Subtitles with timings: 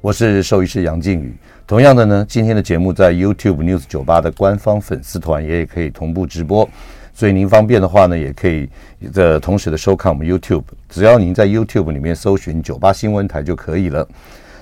[0.00, 1.34] 我是兽医师杨靖宇。
[1.66, 6.68] 同样的呢，今天的节目在 YouTube News 酒吧的官方粉丝团也可以同步直播，
[7.12, 8.68] 所以您方便的话呢，也可以
[9.12, 10.62] 的同时的收看我们 YouTube。
[10.88, 14.06] 只要您在 YouTube 里面搜寻酒吧新闻台就可以了，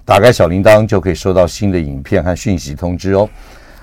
[0.06, 3.28] 打开小铃铛就可以收到新的影片和讯息通知哦。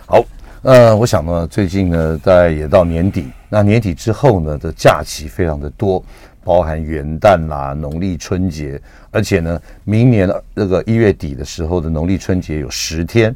[0.08, 0.26] 好，
[0.64, 6.04] 呃，我想呢，最近呢，在也到年底，那年底之后呢的假期非常的多。
[6.44, 8.80] 包含元旦啦、农历春节，
[9.12, 13.36] 而且呢，明年那个一月底的时候的农历春节有十天，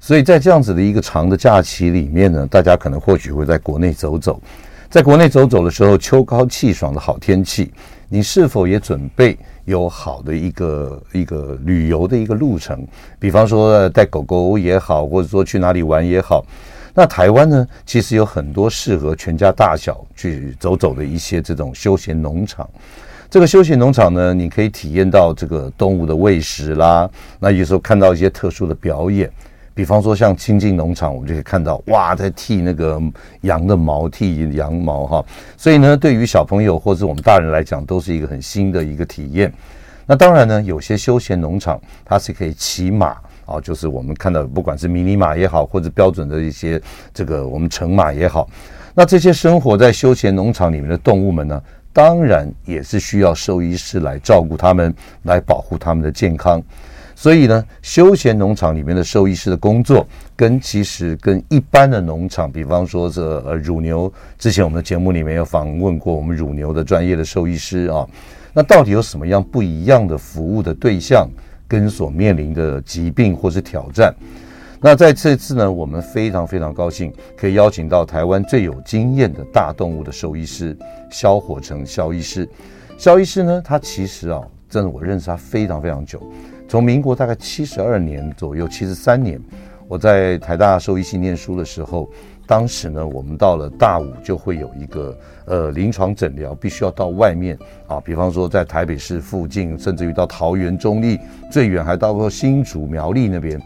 [0.00, 4.40] 所以在这样子的一个长的假期里面呢，大家可能或许会在国内走走，
[4.88, 7.72] 在国内走走的时候，秋高气爽的好天气，
[8.08, 12.86] 你是否也准备有好的一个一个旅游的一个路程？
[13.18, 16.44] 比方说带狗狗也好，或者说去哪里玩也好。
[16.96, 22.68] 那台湾呢，其实有很多适合全家大小去走走的一些这种休闲农场。
[23.28, 27.10] 这个休闲农场呢，你可以体验到这个动物的喂食啦。
[27.40, 29.28] 那有时候看到一些特殊的表演，
[29.74, 33.02] 比方说像亲近农场，我们就可以看到哇，在剃那个
[33.40, 35.24] 羊的毛，剃羊毛哈。
[35.56, 39.52] 所以呢，对于小朋友或者我们大人来讲，都是一个很新的一个体验。
[40.06, 43.16] 那当然呢，有些休闲农场它是可以骑马。
[43.46, 46.80] 啊，就是我们看到，不管是迷你马也好，或者标准的一些
[47.12, 48.48] 这个我们成马也好，
[48.94, 56.62] 那这些生活在休闲农场里面的动物们呢，当然也是需要兽医师来照顾它们，来保护它们的健康。
[57.16, 68.04] 所以呢，休闲农场里面的兽医师的工作，跟其实跟一般的农场，比方说这呃乳牛，之前我们的节目里面有访问过我们乳牛的专业的兽医师啊，
[68.52, 71.28] 那到底有什么样不一样的服务的对象？
[71.66, 74.14] 跟所面临的疾病或是挑战，
[74.80, 80.76] 那在这次呢，我们非常非常高兴可以邀请到台湾最有经验的大动物的兽医师
[81.10, 82.48] 萧火成萧医师。
[82.98, 86.22] 萧医师呢，他其实啊，真的我认识他非常非常久，
[86.68, 89.40] 从民国大概七十二年左右，七十三年，
[89.88, 92.08] 我在台大兽医系念书的时候。
[92.46, 101.18] 当时呢，我们到了大五就会有一个呃临床诊疗，必须要到外面啊，比方说在台北市附近，甚至于到桃园中立，
[101.50, 103.60] 最远还到过新竹苗栗那边，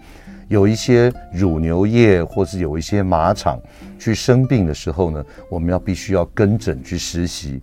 [0.48, 3.60] 有一些乳牛业或是有一些马场
[3.98, 7.60] 去生病的时候呢，我们要必须要跟诊去实习。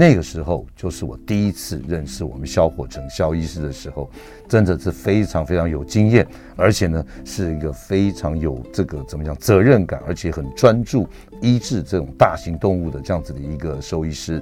[0.00, 4.08] 那个时候就是我第一次认识我们萧火成萧医师的时候，
[4.48, 11.08] 真的是非常非常有经验，而且呢是一个非常有这个怎么讲责任感，而且很专注
[11.42, 14.40] 医治这种大型动物的这样子的一个兽医师。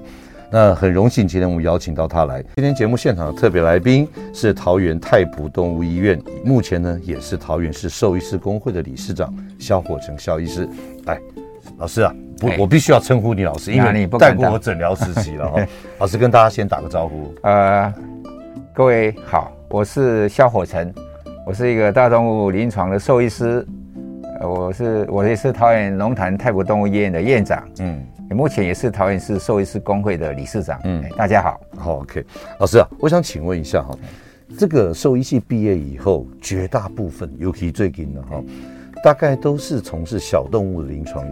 [0.50, 10.68] 那很荣幸今天我们邀请到他来，今天节目现场的特别来宾是桃园太普动物医院，目前呢也是桃园市兽医师工会的理事长萧火成萧医师。
[11.06, 11.18] 来，
[11.78, 12.14] 老师啊。
[12.38, 15.66] 不，我必须要称呼你老师，因为你带过我诊疗实习了哈。
[15.98, 17.34] 老师跟大家先打个招呼。
[17.42, 17.90] 呃，
[18.74, 20.92] 各位好，我是萧火成，
[21.46, 23.66] 我是一个大动物临床的兽医师，
[24.42, 31.58] 我是我也是桃园龙潭泰国动物医院的院长，嗯，目前也是桃园市兽医师工会的理事长，嗯，大家好。
[31.74, 32.22] 好，OK，
[32.58, 33.96] 老师啊，我想请问一下哈，
[34.58, 38.42] 这个兽医系毕业以后，绝大部分尤其最近的哈。
[39.02, 41.24] 大概都是从事小动物的临床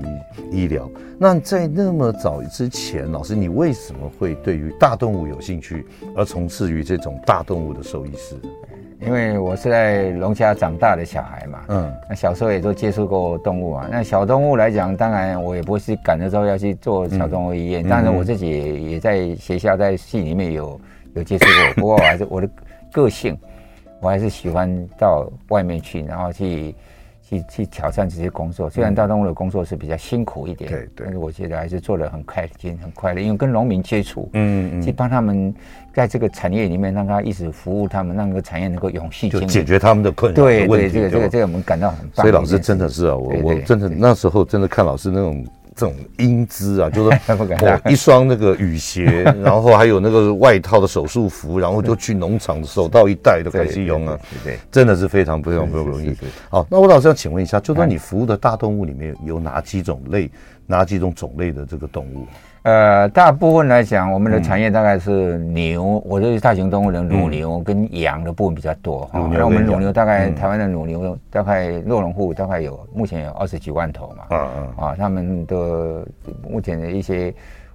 [0.51, 0.89] 医医疗。
[1.19, 5.87] 那在那么早之前，老师，你为什么会对于大动物有兴趣，
[6.17, 8.37] 而从事于这种大动物的兽医师？
[9.01, 13.89] 因为我是在农家长大的小孩嘛，嗯，那小时候也都接触过动物啊。
[13.91, 20.81] 那小动物来讲，当然我也不是赶着说要去做小动物医院，当然我自己也也在学校在系里面有
[21.15, 21.75] 有接触过。
[21.83, 22.49] 不过我还是我的
[22.93, 23.37] 个性，
[24.01, 26.75] 我还是喜欢到外面去，然后去。
[27.39, 35.55] 去去挑战这些工作，虽然大动物的工作是比较辛苦一点，对对，但是我觉得还是做的很开心、很快乐，因为跟农民接触，嗯嗯，去帮他们
[35.93, 40.37] 在这个产业里面，让他一直服务他们，让这个产业能够永续就解决他们的困扰。
[40.37, 42.25] 对对，这个这个这个我们感到很棒。
[42.25, 45.44] 所以老师真的是啊，我我真的那时候真的看老师那种。
[45.76, 49.05] 这种英姿啊， 就是我一双那个雨鞋，
[49.43, 56.17] 然后还有那个外套的手术服，然后就去农场手到一袋的开始用啊，对，真的是非常非常不容易。
[56.49, 60.31] 好，那我老师要请问一下，就说你服务的大动物里面有哪几种类
[60.67, 62.26] 哪几种种类的这个动物？
[62.64, 69.31] 呃，大部分来讲，我们的产业大概是牛，我这是大型动物的乳牛跟羊的部分比较多哈。
[69.32, 74.25] 那我们乳牛大概台湾的乳牛大概肉农户大概有目前有二十几万头嘛。
[74.31, 74.84] 嗯嗯。
[74.87, 76.06] 啊，他们的
[76.49, 77.34] 目前的一些。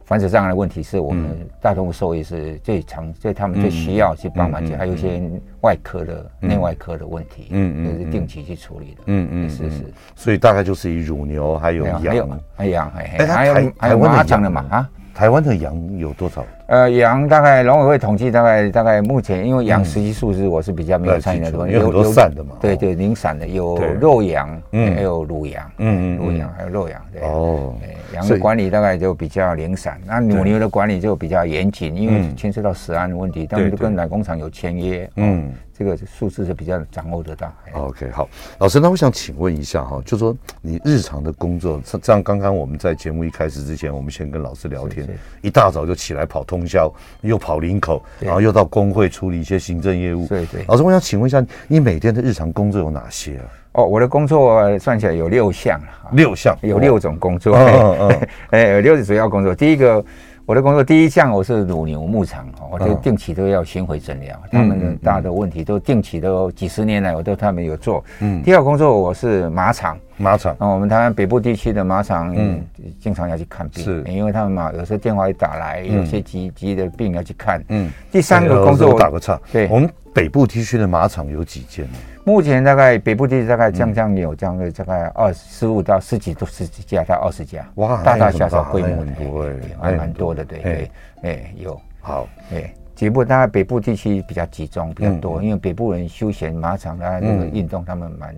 [0.10, 5.22] 繁殖障碍的问题是我们大动物兽医是最常，所以他们最需要去帮忙解，还有一些
[5.62, 9.84] 外科的、内外科的问题，嗯嗯，是定期去处理的，嗯嗯，是是。
[10.16, 14.90] 所以大概就是以乳牛还有羊，还有羊，还有还有还有马场的嘛啊。
[15.14, 16.46] 台湾的羊有多少？
[16.68, 22.56] 呃，羊大概农委会统计，大概大概目前，因为羊实际数字我是比较没有参与的东西，有很多散的嘛。
[22.62, 27.22] 对对，零散的有肉羊，嗯，还有乳羊，嗯嗯，乳羊还有肉羊，对。
[27.24, 27.74] 哦，
[28.14, 35.52] 羊的管理大概就比较零散，那母牛的管理就比较严谨，因为牵涉到食安的问题，他们就跟奶工厂有签约，嗯。
[35.80, 37.50] 这个数字就比较掌握得到。
[37.72, 38.28] OK，好，
[38.58, 45.08] 老师，那我想请问一下哈，就说你日常的工作，像刚刚我们在节目一开始之前，我们先跟老师聊天，
[45.42, 50.28] 一大早就起来跑通宵，又跑林口，然后又到工会处理一些行政业务。
[50.28, 50.66] 对对。
[50.68, 53.46] 老师，我想请问一下，你每天的日常工作有哪些啊？
[53.72, 55.80] 哦，我的工作算起来有六项，
[56.12, 57.56] 六项，有六种工作。
[57.56, 58.28] 嗯嗯。
[58.52, 60.04] 哎，有六种主要工作，第一个。
[60.50, 68.04] 我的工作第一项，我是乳牛牧场，我就定期都要巡回诊疗，他们的大的问题都定期都几十年来我都他们有做。
[68.20, 72.60] 嗯，第二个工作我是马场，马场，啊，我们台湾北部地区的马场，嗯，
[73.00, 77.64] 经常要去看病，是，因为他们嘛，有时候电话一打来，有些急急的病要去看。
[77.68, 81.92] 嗯，第三个工作我打个岔，对，我们北部地区的马场有几间呢？
[82.30, 89.50] 目前大概北部地区大概将将有将个大概二十五到十几都十几家到二十家，哇，大大小小规模很多，
[89.82, 90.92] 还蛮多的，对对，
[91.24, 91.82] 哎有。
[92.02, 98.36] 好，哎，北部大概北部地区比较集中比较多，因为北部人休闲马场啊那个运动他们蛮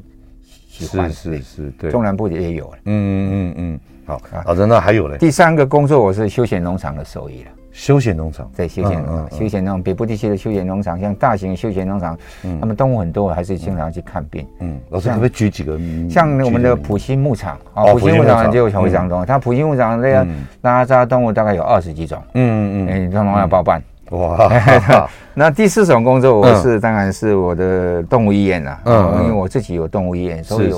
[0.70, 7.52] 喜欢，是是是，对，中南部也有，嗯嗯嗯嗯，好，好的，那还有嘞，第三个工作我是休闲农场的兽医了。
[7.72, 12.18] 休闲农场对，休闲农场，休闲农场北部地区的休闲农场，像大型休闲农场，
[12.60, 14.46] 他们动物很多，还是经常去看病。
[14.60, 15.80] 嗯，老师可不可以举几个？
[16.10, 19.26] 像我们的普心牧场啊，普心牧场就有非常多。
[19.26, 20.28] 它普心牧场那个
[20.62, 22.22] 拉扎动物大概有二十几种。
[22.34, 23.82] 嗯嗯嗯，你说农药包办。
[24.10, 24.52] 哇，
[25.34, 28.80] 那第四种工作我是当然是我的动物医院了。
[28.84, 30.74] 嗯，因为我自己有动物医院，所以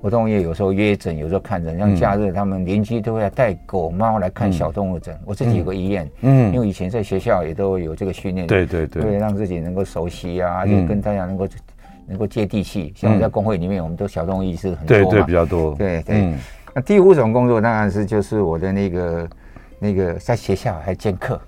[0.00, 0.06] 有。
[0.10, 5.16] 我动物业有时候约诊，有时候看诊，像假日他们邻居都会带狗猫来看小动物诊。
[5.24, 11.46] 我自己有个医院，嗯，因为以前在学校也都有这个训练，对对对，对让自己能够熟悉啊，就跟大家能够
[12.06, 12.92] 能够接地气。
[12.96, 16.32] 像我在工会里面，我们都小动物医师很多，对对比较多，对对。
[16.74, 19.28] 那第五种工作当然是就是我的那个
[19.78, 21.40] 那个在学校还兼课。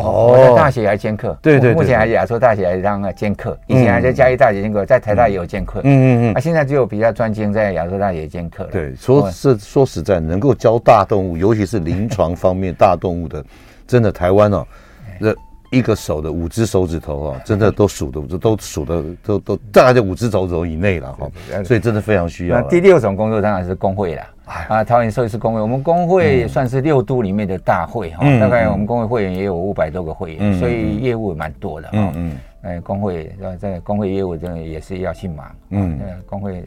[0.00, 8.70] 哦，我在大学还兼课，对对，目前还亚洲大学还当兼课，以前还在嘉义大学兼课，在台大也有兼课，嗯嗯嗯，啊，现在就比较专精在亚洲大学兼课了。
[8.70, 13.44] 对，说是说实在，能够教大动物，尤其是临床方面大动物的，
[13.86, 14.66] 真的台湾哦，
[15.20, 15.36] 这
[15.76, 21.30] 一个手的五只手指头啊，真的都数的都数的都都大概在五只手指头以内了哈，
[21.64, 22.60] 所以真的非常需要。
[22.60, 24.22] 那第六种工作当然是工会了。
[24.68, 32.12] 啊，桃园兽医师工会，我们工会也算是六都里面的大会哈，大概我们工会会员也有五百多个会员，所以业务也蛮多的哈。
[32.14, 36.64] 嗯，哎，工会呃，在工会业务真的也是要去忙，嗯，工会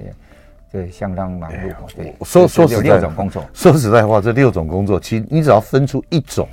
[0.70, 1.74] 这相当忙碌。
[1.96, 6.46] 对，说说实在，六种工作，说实在话，这六种工作，其实你只要分出一种。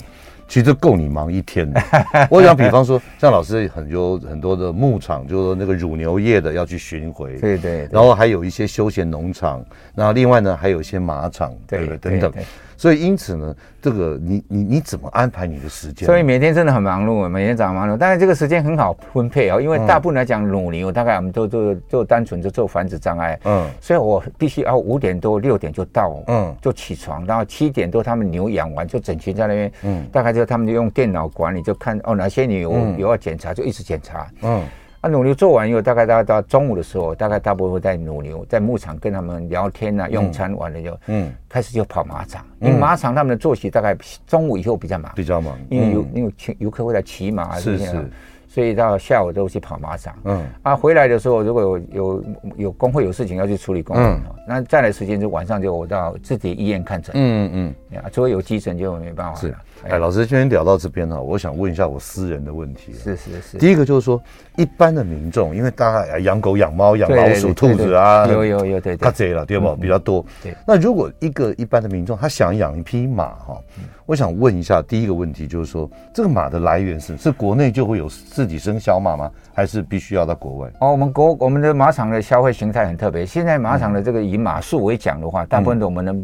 [0.48, 1.80] 其实够你忙一天的。
[2.30, 7.88] 我想，比方说，像老师很多很多的牧场，就是说那个乳牛业的要去巡回，对对。
[7.90, 9.64] 然后还有一些休闲农场，
[9.94, 12.32] 然后另外呢还有一些马场，对对等等。
[12.76, 16.06] 所以因此呢，这个你你你怎么安排你的时间？
[16.06, 17.96] 所以每天真的很忙碌，每天早上忙碌。
[17.98, 34.62] 但是这个时间很好分配哦，因为大部分来讲，乳牛大概我们都都就单纯就做繁殖障碍，嗯，所以我必须要五点多六点就到，嗯，就起床，然后七点多他们牛养完就整群在那边，嗯，大概就他们就用电脑管理，就看哦哪些牛有要检查就一直检查，嗯。
[35.06, 43.96] 那乳牛做完以后，大概大概到中午的时候，大概大部分会在乳牛在牧场跟他们聊天啊，用餐完了就，嗯，开始就跑马场，因为马场他们的作息大概
[44.26, 48.10] 中午以后比较忙，比较忙，因为有因为游客会来骑马，是是。
[48.48, 52.24] 所以到下午都去跑马场，嗯，啊，回来的时候如果有有
[52.56, 59.38] 有工会有事情要去处理工会，嗯，那再来时间就晚上就我到自己医院看诊，嗯嗯，啊，除非有急诊就没办法。
[59.38, 59.54] 是，
[59.88, 62.92] 哎，老师今天聊到这边哈，我想问一下我私人的问题。
[62.92, 63.58] 是是是。
[63.58, 64.20] 第一个就是说，
[64.56, 69.76] 一般的民众，因为大家养狗、养猫、养老鼠、兔子啊，有有有，对对，他贼了，对不？
[69.76, 70.24] 比较多。
[70.42, 70.54] 对。
[70.66, 73.60] 那如果一个一般的民众他想养一匹马哈？
[74.06, 79.30] 我想问一下，第一个问题就是说，这个马的来源是是国内就会有自己生小马吗？
[79.54, 80.70] 还是必须要到国外？
[80.80, 83.24] 哦，我们国我们的马场的消费形态很特别。
[83.24, 86.14] 现在马场的这个以马术为讲的话，大部分的我们的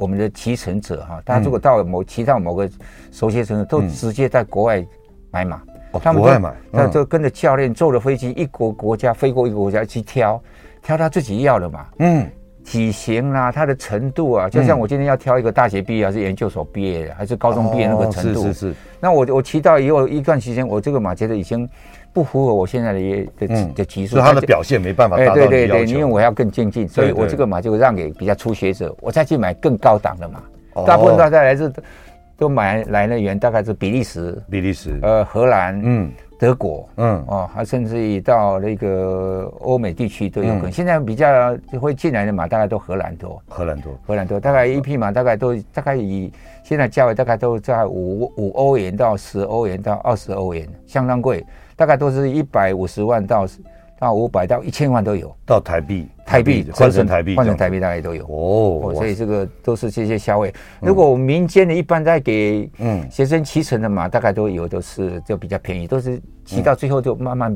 [0.00, 2.68] 我们的骑乘者哈，大家如果到某骑到某个
[3.12, 4.84] 熟悉城市，都直接在国外
[5.30, 5.62] 买马。
[5.92, 10.42] 哦，他们国外买，那就跟着教练坐了飞机，一国国家飞过一个国家去挑，
[10.82, 11.86] 挑他自己要的马。
[11.98, 12.26] 嗯。
[12.62, 18.42] 体型啊，它的程度啊，就像我今天要挑一个大学毕业还是研究所毕业的，还是高中毕业那个程度。
[18.42, 18.74] 是是是。
[19.00, 21.68] 那我我骑到以后一段时间，我这个马觉得已经
[22.12, 23.00] 不符合我现在的
[23.38, 25.50] 的的级数，所以它的表现没办法达到你要求。
[25.50, 30.42] 对对对，因为我要更精进，所以我这个马就让给比较初学者，我再去买更高档的马。
[30.86, 31.72] 大部分大家来自
[32.36, 36.10] 都买来的源大概是比利时、比利时、呃荷兰，嗯。
[36.40, 40.72] 德国，嗯，哦，还甚至于到那个欧美地区都有可能。
[40.72, 44.40] 现在比较会进来的马，大概都荷兰多，荷兰多，荷兰多。
[44.40, 46.32] 大概一匹马大概都大概以
[46.64, 51.44] 现在价位大概都在五五欧元到十欧元到二十欧元，相当贵。
[51.80, 53.46] 大概都是一百五十万到。
[54.00, 58.94] 到五百到一千万都有，到台币，台币换成台币，换成台币大概都有哦。
[58.94, 60.50] 所以这个都是这些消费。
[60.80, 67.54] 如果我们民间的一般在给嗯学生骑乘的嘛，大概都有都是就比较便宜，都是骑到最后就慢慢。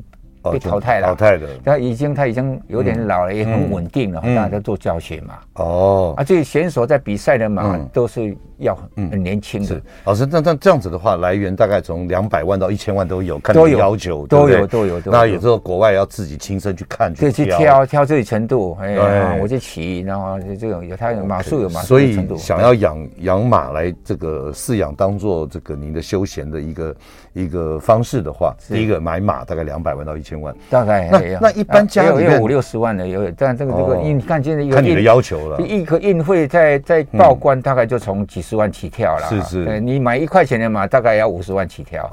[0.52, 1.48] 被淘汰了，淘汰的。
[1.64, 4.20] 他已经他已经有点老了，也很稳定了。
[4.20, 5.34] 大家都做教学嘛。
[5.54, 6.14] 哦。
[6.16, 9.80] 啊，这些选手在比赛的马都是要很年轻的。
[10.04, 15.00] 老师，那那这样子的话，来源大概从两百万到一千万都有，看你要求，都有都有。
[15.06, 18.76] 那有时候国外要自己亲身去看，去挑挑这里程度。
[18.80, 26.94] 哎，我就骑，然后就这种有他有马术有马术所以想要养养马来这个饲养，当做这个您的休闲的一个
[27.34, 30.54] 一个方式的话，第一个买马大概两百万到一千万。
[30.70, 39.28] 大概那那一般家里也有五六十万的，有，但这个这个，你看现在一个看你的要求了，一个运费在在报关大概就从几十万起跳了。
[39.28, 42.08] 是是，你买一块钱的马大概要五十万起跳，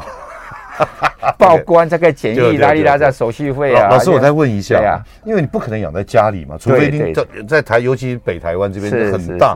[1.37, 3.89] 报关这个检疫拉里拉在手续费啊。
[3.89, 9.55] 老师，我再问一下，因为你不可能养在家里嘛，除非你在在台，尤其是北台湾这边很大。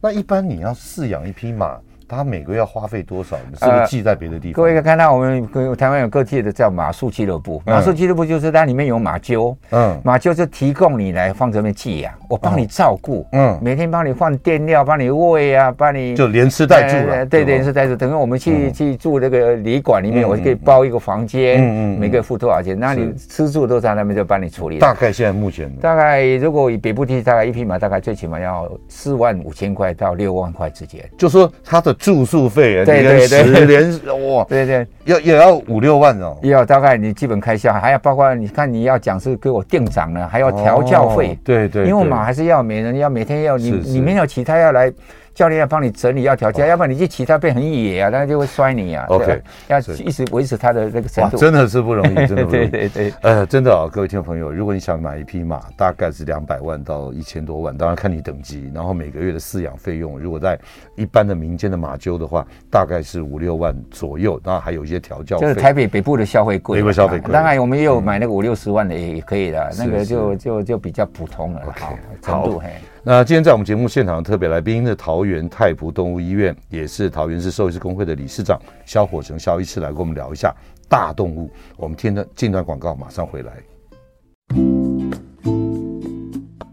[0.00, 1.78] 那一般你要饲养一匹马。
[2.08, 3.36] 他每个月要花费多少？
[3.58, 4.54] 是不是寄在别的地方？
[4.54, 7.62] 各位可以看到，我们台湾有各界的叫马术俱乐部。
[7.66, 17.24] 马术俱乐部就是它里面有马厩，嗯，马厩就提供你来放这边寄养，我帮你照顾，嗯，每天帮你换垫料，帮你喂啊，帮你就连吃带住了。
[17.26, 17.96] 对，连吃带住。
[17.96, 22.78] 等于我们去去住那个旅馆里面，我就可以包一个房间，嗯嗯，每个月付多少钱？
[22.78, 24.78] 那你吃住都在那边就帮你处理。
[24.78, 31.08] 大概现在目前大概如果以北部地区，大概一匹马大概最起码要四万五千块到六万块之间。
[31.16, 32.84] 就说它的住宿费。
[32.84, 33.90] 对对对，连
[34.28, 44.92] 哇，对对，要也要五六万哦，要大概你基本开销，还要包括你看你要讲是给我定长呢，还要调教费，对对，因为马还是要每人要每天要你你没有其他要来。
[45.34, 49.04] 教练要帮你整理，要调教，要不然你去骑它变很野啊，那就会摔你啊。
[49.08, 51.36] OK，要一直维持它的那个程度。
[51.36, 52.68] 真的是不容易，真的不容易。
[52.68, 60.56] 对 对对，呃，真的啊，各位听众朋友，如果你想买一匹马，大概是两百万到一千多万，当然看你等级，然后每个月的饲养费用，如果在
[60.94, 65.36] 一般的民间的马厩的话，大概是五六万左右，当然还有一些调教。
[65.38, 67.32] 就是台北北部的消费贵，北部消费贵。
[67.32, 71.62] 当然我们也有买那个五六十万的也可以的，那个就就就比较普通了。
[71.76, 72.68] 好，程度嘿。
[73.06, 80.56] 那今天在我们节目现场的特别来宾是桃园太仆动物医院，也是桃园市兽医师公会的理事长萧火成萧医师来跟我们聊一下
[80.88, 81.50] 大动物。
[81.76, 83.52] 我们听段进段广告，马上回来。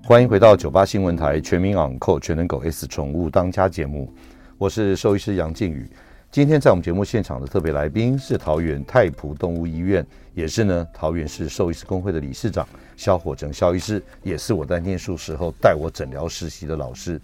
[0.06, 4.10] 欢迎回到九八新闻台全民昂扣全能狗 S 宠物当家节目，
[4.58, 5.86] 我是兽医师杨靖宇。
[6.32, 12.66] 今天在我们节目现场的特别来宾是桃园太仆动物医院，也是呢桃园市兽医师公会的理事长
[13.02, 17.20] 萧火成萧医师，也是我在念书时候带我诊疗实习的老师。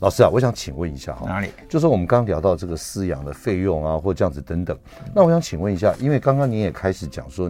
[0.00, 1.50] 老师啊，我想请问一下哈，哪里？
[1.68, 4.76] 就是我们刚刚聊到这个饲养的费用啊，或这样子等等。
[5.14, 7.48] 那我想请问一下，因为刚刚你也开始讲说。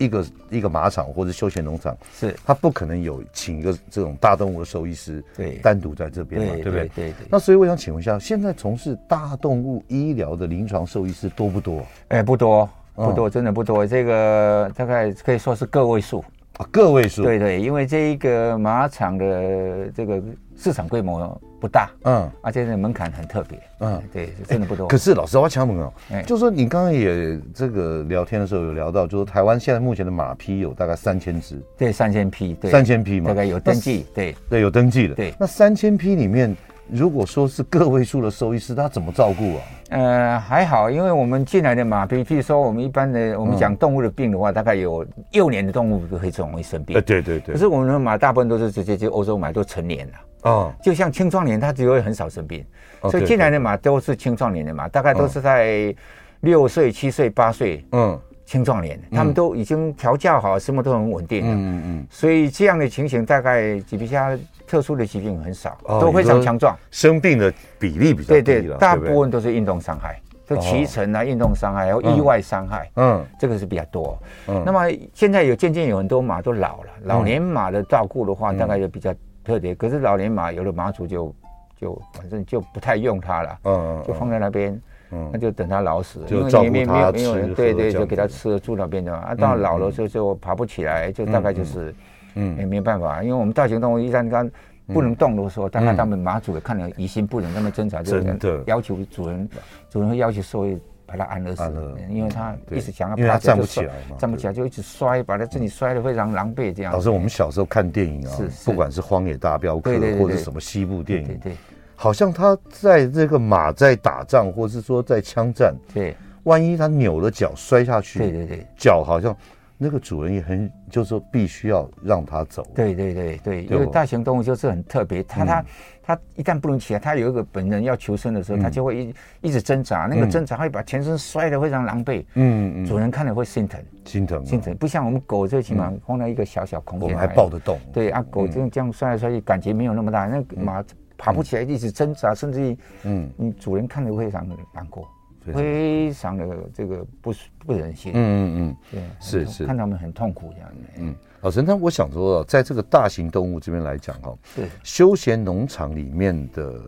[0.00, 6.88] 一个一个马场或者休闲农场，是它不可能有请一个这种大动物的兽医师，对，单独在这边嘛，对不对？
[6.96, 7.26] 对对。
[7.28, 11.84] 那所以我想请问一下，现在从事大动物医疗的临床兽医师多不多？
[12.08, 13.86] 哎，不多，不多，真的不多。
[13.86, 16.24] 这个大概可以说是个位数
[16.58, 17.22] 啊，个位数。
[17.22, 20.22] 对对，因为这一个马场的这个。
[20.62, 24.86] 市场规模不大，嗯，而且这门槛很特别，嗯，对，真的不多。
[24.88, 35.32] 可是老师，我要请问哦，哎，就是说你刚刚也这个聊天的时候有聊到，就是台湾现在目前的马匹有大概三千只，对，三千匹，对，三千匹嘛，大概有登记，对，对，有登记的，对。
[35.40, 36.54] 那三千匹里面，
[36.92, 39.62] 如果说是个位数的兽医师，他怎么照顾啊？
[39.90, 47.54] 呃，还好，因为我们进来的马匹，譬如说我们一般的，我们讲动物的病的话，大概有幼年的动物都会容易生病，对对对。
[47.54, 50.12] 可是我们的马大部分都是直接去欧洲买，都成年了。
[50.42, 52.64] 哦，就像青壮年，他只会很少生病，
[53.10, 55.94] 所以进来的马都是青壮年的马，大概都是在
[56.40, 58.18] 六岁、七岁、八岁，嗯，
[58.50, 61.52] 青壮年，他们都已经调教好，什么都很稳定了。
[61.54, 62.06] 嗯嗯。
[62.10, 66.76] 所以这样的情形，大概吉皮虾特殊的疾病很少，都非常强壮。
[66.90, 68.42] 生病的比例比较低。
[68.42, 72.90] 对对，大部分都是运动伤害，就骑乘啊，运动伤害，还有意外伤害。
[72.96, 74.18] 嗯，这个是比较多。
[74.48, 74.60] 嗯。
[74.66, 79.14] 那么现在有渐渐有很多马都老了，老年马的照顾的话，大概就比较
[79.44, 79.76] 特别。
[79.76, 81.32] 可是老年马有的马主就。
[81.80, 84.78] 就反正就不太用它了，嗯，就放在那边，
[85.12, 89.34] 嗯，那就等它老死，就照顾它吃，对对，就给它吃住那边的啊。
[89.34, 91.94] 到老了时候就爬不起来，就大概就是，
[92.34, 94.48] 嗯，也没办法，因为我们大型动物一旦它
[94.86, 98.20] 不能动的时候，大概他们马主也看了疑心不忍，那么挣扎，就
[98.66, 99.48] 要求主人，
[99.88, 106.92] 主人会要求兽医把它安乐死，因为它一直想要爬站不起来嘛，站不起来就一直摔，把它自己摔得非常狼狈这样。
[106.92, 108.32] 老师，我们小时候看电影啊，
[108.64, 111.52] 不管是《荒野大镖客》或者什么西部电影，对。
[112.00, 119.36] 好像他在这个马在打仗，或是说在枪战，对，万一他扭了脚摔下去，对对对，脚好像
[119.76, 122.66] 那个主人也很，就是说必须要让他走。
[122.74, 125.64] 对对对对，因为大型动物就是很特别，它它
[126.02, 132.24] 它一旦不能起来，它有一个本能要求生的时候，它就会一一直挣扎，那个挣扎会把全身摔得非常狼狈。
[132.32, 137.78] 嗯嗯，主人看了会心疼，心疼心疼，不像我们狗最起码放在一个小小空间，我们还抱得动。
[137.92, 140.82] 对啊，狗这样这样摔来摔去，感觉没有那么大，那马。
[141.20, 145.06] 爬不起来，一直挣扎，甚至于，嗯，你主人看着非常的难过，
[145.44, 147.34] 非常的这个不
[147.66, 150.68] 不忍心，嗯嗯嗯，对，是是，看他们很痛苦这样。
[150.70, 150.76] 的。
[150.96, 154.66] 嗯，老陈，那我想说，在这个大型动物这边来讲哈，对。
[154.82, 156.80] 休闲农场里面的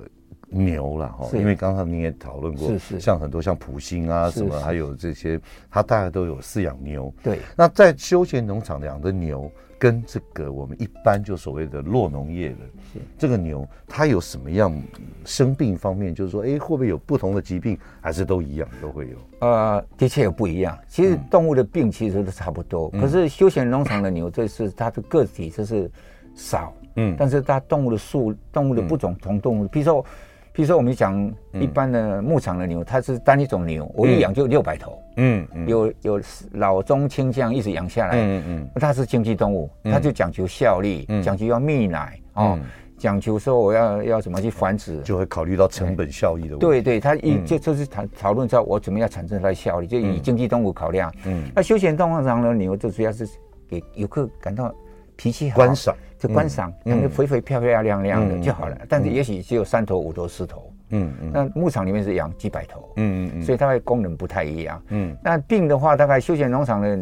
[0.53, 5.41] 牛了哈，因为刚才你也讨论过，是是，像很多像普星啊什么，还有这些，
[5.71, 7.13] 它大概都有饲养牛。
[7.23, 9.51] 对，那在休闲农场养的牛。
[9.79, 12.57] 跟这个我们一般就所谓的落农业的
[13.19, 14.73] 这个牛，它有什么样
[15.25, 16.15] 生病方面？
[16.15, 19.17] 就是说，哎，会不会有不同的疾病，还是都一样都会有？
[19.41, 20.79] 呃，的确有不一样。
[20.87, 25.91] 其实动物的病其实都差不多，可是休闲农场的牛，这是它的个体就是
[26.37, 30.07] 少，嗯，但是它动物的数，动物的不种同动物，比如说。
[30.53, 36.21] 比如说，我们讲一般的牧场的牛，它是单一种牛，我一养就六百头，嗯，有有
[36.53, 42.59] 老中青这样一直养下来，嗯嗯，它是经济动物，它就讲求效率，讲究要泌奶哦，
[42.99, 46.67] 讲求说我要要怎么去繁殖，就会考虑到成本效益的问题。
[46.67, 51.11] 对对，它一就就是讨讨论说我怎么样产生它的效率，就以经济动物考量。
[51.25, 53.27] 嗯，那休闲动物上的牛，就主要是
[53.67, 54.71] 给游客感到
[55.17, 55.97] 脾气好，观赏。
[56.23, 58.79] 就观赏，感觉肥肥漂漂亮亮的就好了。
[58.89, 60.72] 但是也许只有三头、五头、四头。
[60.93, 61.31] 嗯嗯。
[61.35, 62.89] 那牧场里面是养几百头。
[62.95, 64.81] 嗯嗯，所以它的功能不太一样。
[64.91, 65.17] 嗯。
[65.25, 66.97] 那病的话，大概休闲农场的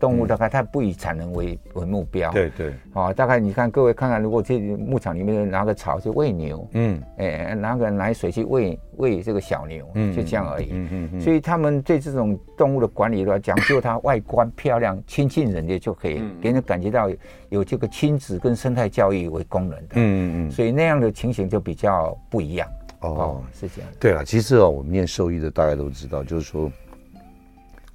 [0.00, 2.32] 动物，大概它不以产能为为目标。
[2.32, 2.72] 对对。
[2.92, 10.70] 好，大概你看各位看看，如果这牧场里面拿个草去喂牛，嗯，哎，拿个奶水去喂喂这个小牛，就这样而已。
[10.72, 11.20] 嗯嗯。
[11.20, 17.08] 所以他们对这种动物的管理的话，讲究它外观漂亮、亲近人的就可以，给人感觉到
[17.50, 18.52] 有这个亲子跟。
[18.64, 22.66] 生态教育为功能的，嗯嗯嗯，所以那样的情形就比较不一样
[23.04, 23.90] 哦，哦，是这样。
[24.00, 26.70] 对了，其实啊，我们念兽医的大概都知道，就是说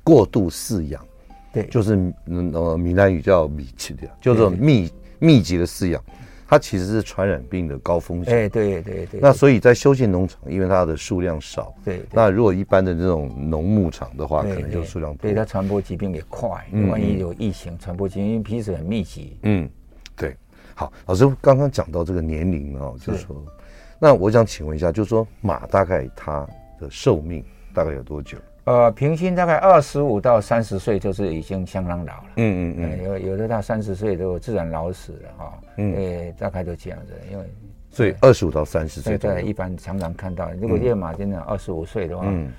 [0.03, 1.05] 过度饲养，
[1.51, 6.03] 对，就是呃闽南语叫密集的，就是密密集的饲养，
[6.47, 8.33] 它其实是传染病的高风险。
[8.33, 9.19] 哎，对对对。
[9.19, 16.49] 那所以在休闲农场，因为它的数量少，对，那如果一般的这种农牧场的话，可能就数量多，对它传播疾病也快。
[16.89, 19.69] 万一有疫情，传播疾病因为彼此很密集，嗯。
[20.15, 20.35] 对
[20.75, 23.41] 好，老师刚刚讲到这个年龄哦，就是说，
[23.99, 26.47] 那我想请问一下，就是说马大概它
[26.79, 28.37] 的寿命大概有多久？
[28.63, 32.25] 呃，平均大概二十五到三十岁就是已经相当老了。
[32.37, 35.59] 嗯嗯嗯，有有的到三十岁都自然老死了哈。
[35.77, 37.45] 嗯，呃，大概都这样子，因为
[37.89, 42.23] 所以二十五到三十岁，对一般常常看到，如果夜马真的二十五岁的话。
[42.27, 42.51] 嗯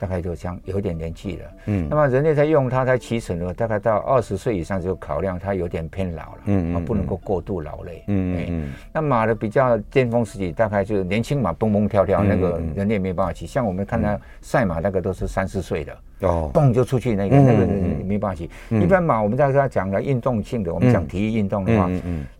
[0.00, 15.94] 大概就像有点年纪了，嗯，那么人类在用它在骑乘的话，大概到二十岁以上就考量它有点偏老了，嗯嗯，不能够过度劳累，嗯嗯，那马的比较巅峰时期，大概就是年轻马蹦蹦跳跳，那个人类没办法骑，像我们看到赛马那个都是三四岁的。
[16.20, 17.66] 哦，蹦就出去那个那个
[18.04, 18.48] 没办法骑。
[18.70, 21.90] 一般马我们大家讲的运动性的，我们讲体育运动的话，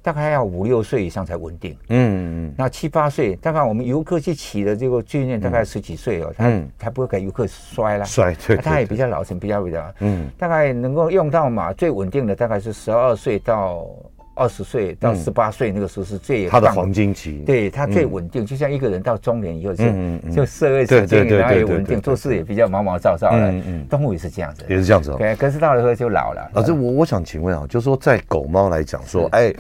[0.03, 1.77] 大概要五六岁以上才稳定。
[1.89, 13.87] 嗯嗯，那七八岁，大概我们游客去骑的这个训练，大概十几岁哦，他他不会给游客摔了，摔，对，他也比较老成，比较比较，嗯，大概能够用到马最稳定的，大概是十二岁到。
[14.41, 19.85] 二十岁到十八岁那个时候是最他的黄金期，对他最稳定，就像一个人到中年以后就
[20.35, 23.51] 就社会经济然后也稳定，做事也比较毛毛躁躁的。
[23.51, 25.15] 嗯嗯，动物也是这样子，也是这样子。
[25.19, 26.51] 对，可是到了时候就老了。
[26.55, 29.53] 老师，我我想请问啊，就是说在狗猫来讲，说，哎，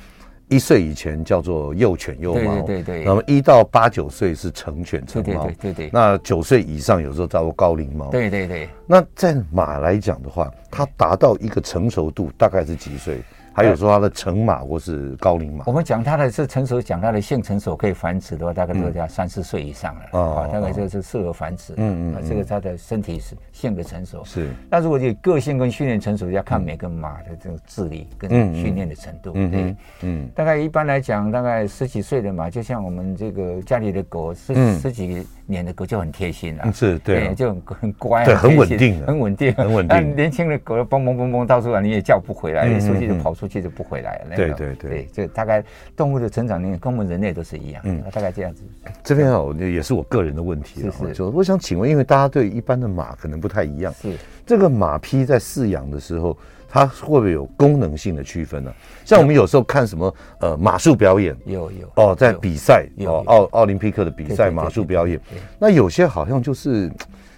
[0.48, 3.04] 一岁以前叫做幼犬幼猫，对对对。
[3.04, 5.90] 那么一到八九岁是成犬成猫，对对对。
[5.92, 8.66] 那九岁以上有时候叫做高龄猫，对对对。
[8.86, 13.18] 那在马来讲的话，它达到一个成熟度大概是几岁？
[13.60, 20.18] 还有说它的成马或是高龄马，我们讲它的是成熟，讲它的性成熟可以繁殖的话，大概都在三四岁以上了。
[20.18, 21.74] 啊，大概就是适合繁殖。
[21.76, 24.24] 嗯嗯，这个它的身体是性的成熟。
[24.24, 24.50] 是。
[24.70, 29.32] 那如果你个性跟训练成熟，要看每个马的这种智力跟训练的程度。
[29.34, 36.72] 嗯嗯嗯，大概一般来讲，大概十几岁的马，就像我们这个家里的狗，十十几年的狗就很贴心了。
[36.72, 39.88] 是，对，就很很乖，对，很稳定，很稳定，很稳定。
[39.88, 44.36] 但年轻的狗蹦蹦蹦蹦到处啊，你也叫不回来，一出去就跑出去就不回来了。
[44.36, 45.62] 对对对，这大概
[45.96, 47.82] 动物的成长年龄跟我们人类都是一样。
[47.84, 48.62] 嗯，大概这样子。
[49.02, 54.14] 这边啊，也是我个人的问题啊，就我想请问，因为大家对一般的马可能不太一样，是
[54.46, 56.36] 这个马匹在饲养的时候，
[56.70, 58.72] 它会不会有功能性的区分呢？
[59.04, 65.20] 像我们有时候看什么呃马术表演，有有哦，在比赛哦奥奥林匹克的比赛马术表演，
[65.58, 66.90] 那有些好像就是。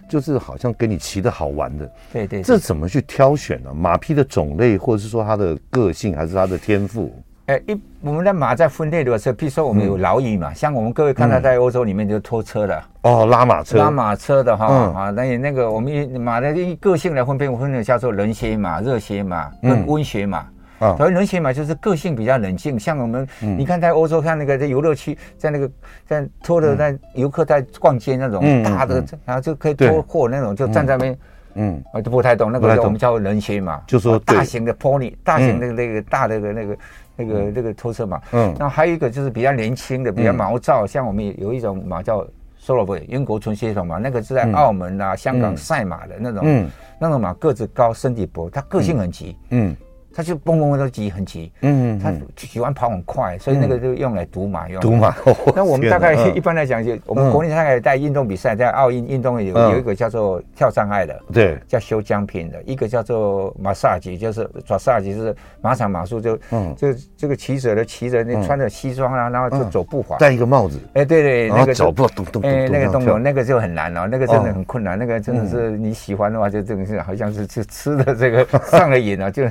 [0.09, 3.73] 就是好像给你骑的好玩的，对，对对，这怎么去挑选呢？
[3.73, 7.11] 马匹的种类，或者是说它的个性，还是它的天赋？
[7.47, 12.83] 哎，一我们的马在分类的时候，比如说我们有劳役嘛，像我们各位看到在欧洲里面就拖车的。
[13.03, 20.39] 哦，拉马车，拉马车的哈啊，那你那个我们马的一个性来分辨，我分的叫做冷血马、热血马跟温血马。
[20.79, 20.97] 啊。
[20.97, 25.69] 所以冷血马就是个性比较冷静，像我们，你看在欧洲看那个在游乐区，在那个
[26.07, 31.19] 在拖着在游客在逛街那种大的，然后就可以拖货那种，就站在那边，
[31.55, 36.77] 嗯，我都不太懂那个我们叫人血马，就说大型的 pony，大型的那个大的那个那个
[37.17, 42.27] 那个那个拖车马，嗯，然后还有一个就是比较年轻的，比较毛躁，像我们有一种马叫
[42.65, 49.77] Thoroughbred 英国纯血统马，那个是在澳门啊、香港赛马的那种，嗯，那种马个子高，身体薄，它个性很急，嗯。
[50.15, 51.51] 他就蹦蹦都急，很急。
[51.63, 54.81] 嗯，他喜欢跑很快，所以那个就用来赌马用。
[54.81, 55.15] 赌马。
[55.55, 66.37] 那我们大概一般来讲，就我们国内大概在运动比赛，在奥运运动有有一个叫做跳障碍的，对，叫修江平的，一个叫做马萨吉，就是抓萨吉，就是马场马术，就
[66.77, 70.79] 就这个骑者的骑着，那穿着西装啊，然后就走步滑，戴一个帽子。
[70.95, 79.45] 哎，对对，那个走步咚咚咚，哎，那个动作那个就很难了，那个真的很困难，那个真的是你喜欢的话，就真的是好像是吃吃的这个上了瘾了，就。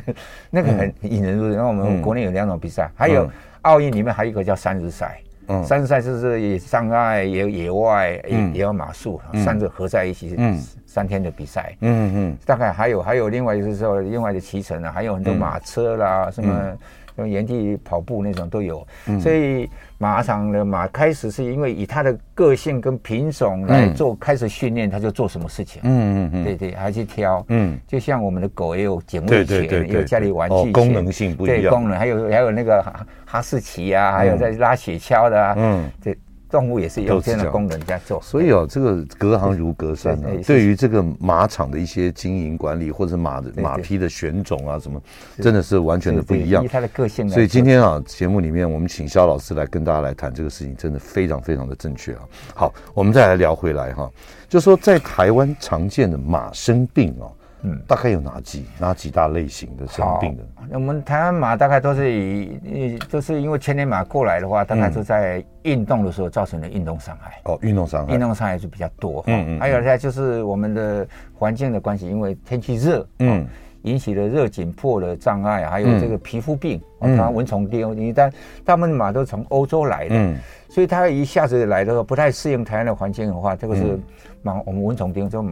[0.51, 1.55] 那个很引人入胜。
[1.55, 3.27] 然后我们国内有两种比赛，还有
[3.63, 5.19] 奥运里面还有一个叫三日赛。
[5.47, 10.37] 嗯，三日赛就是也障碍，也有野外，也也有马术，三者合在一起，
[10.85, 11.75] 三天的比赛。
[11.81, 12.37] 嗯嗯。
[12.45, 16.77] 大概还有还有另外就是说另外的骑乘啊，还有很多马车啦，什么
[17.21, 18.85] 用原地跑步那种都有。
[19.21, 19.69] 所以。
[20.01, 25.79] 马场的马开始是因为以它的个性跟品种来做开始训练，它就做什么事情。
[25.83, 27.45] 嗯嗯嗯，对对，还去挑。
[27.49, 31.61] 嗯，就像我们的狗也有警卫犬，也有家里玩具犬，功能性不一样。
[31.61, 35.53] 对，功能还有还有那个哈哈士奇啊，还有在拉雪橇的啊。
[35.55, 36.17] 嗯，对。
[36.51, 40.29] 动物也是有这样的功能在做，所以哦，这个隔行如隔山啊。
[40.45, 45.01] 对于这个马场的一些经营管理，或者马的马匹的选种啊，什么，
[45.37, 46.67] 真的是完全的不一样。
[46.67, 47.29] 它的个性。
[47.29, 52.19] 所以今天啊，节目里面我们请萧老师来跟大家来谈这个事情，真的非常非常的正确啊。
[52.53, 54.11] 好，我们再来聊回来哈，
[54.49, 57.31] 就说在台湾常见的马生病哦。
[57.63, 60.43] 嗯，大概有哪几哪几大类型的生病的？
[60.73, 67.39] 我们台湾马大概都是以，就是因为千年马过来的话，大概是在运动的时候造成的运动伤害。
[67.45, 69.23] 哦，运动伤害，运动伤害是比较多。
[69.27, 69.59] 嗯嗯。
[69.59, 73.45] 还有呢，就是我们的环境的关系，因为天气热，嗯，
[73.83, 77.95] 引起的热紧迫的障碍，还有这个皮肤病，它蚊虫叮。
[77.95, 78.31] 你但
[78.65, 80.35] 大部分马都从欧洲来的，嗯，
[80.67, 83.99] 所以它一下子来的时候不太适应台湾的环境的话，这个是
[84.41, 85.45] 马我们蚊虫叮就。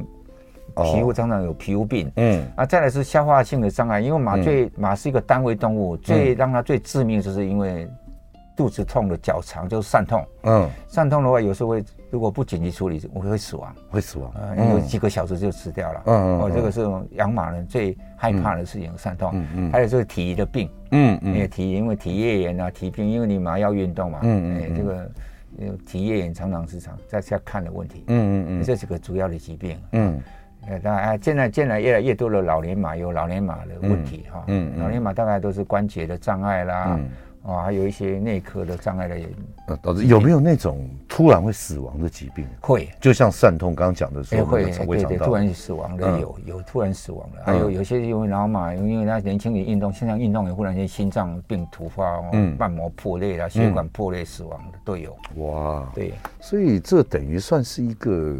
[0.75, 7.89] 皮肤常常有皮肤病，嗯，啊，再来是消化性的障碍，因为马最、嗯、马是一个单位动物，最让它最致命就是因为
[8.55, 25.09] 肚子痛的脚长就是疝痛，嗯，疝痛的话有时候会如果不紧急处理，我会死亡，会死亡，呃，因为几个小时就死掉了，嗯嗯，哦，这个是养马人最害怕的事情，疝痛，嗯嗯，还有就是体液的病，嗯嗯，因为体因为体液炎啊，体病，因为你马要运动嘛，嗯嗯，这个
[25.85, 30.21] 体液炎常常是常在下看的问题，嗯嗯嗯，这几个主要的疾病，嗯。
[30.69, 36.99] 呃，当然，现在现在越来越多的老年马有老年马的问题哈，嗯，老年马大概都是关节的障碍啦，
[37.43, 39.15] 啊，还有一些内科的障碍的，
[39.67, 42.45] 呃，导致有没有那种突然会死亡的疾病？
[42.61, 55.17] 会，就像散痛刚刚讲的时候，会对对，突然死亡的有有突然死亡的，还有有些因为老马，因为他年轻人运动，现在运动也忽然间心脏病突发，嗯，瓣膜破裂啦，血管破裂死亡的都有。
[55.37, 58.35] 哇，对，所以这等于算是一个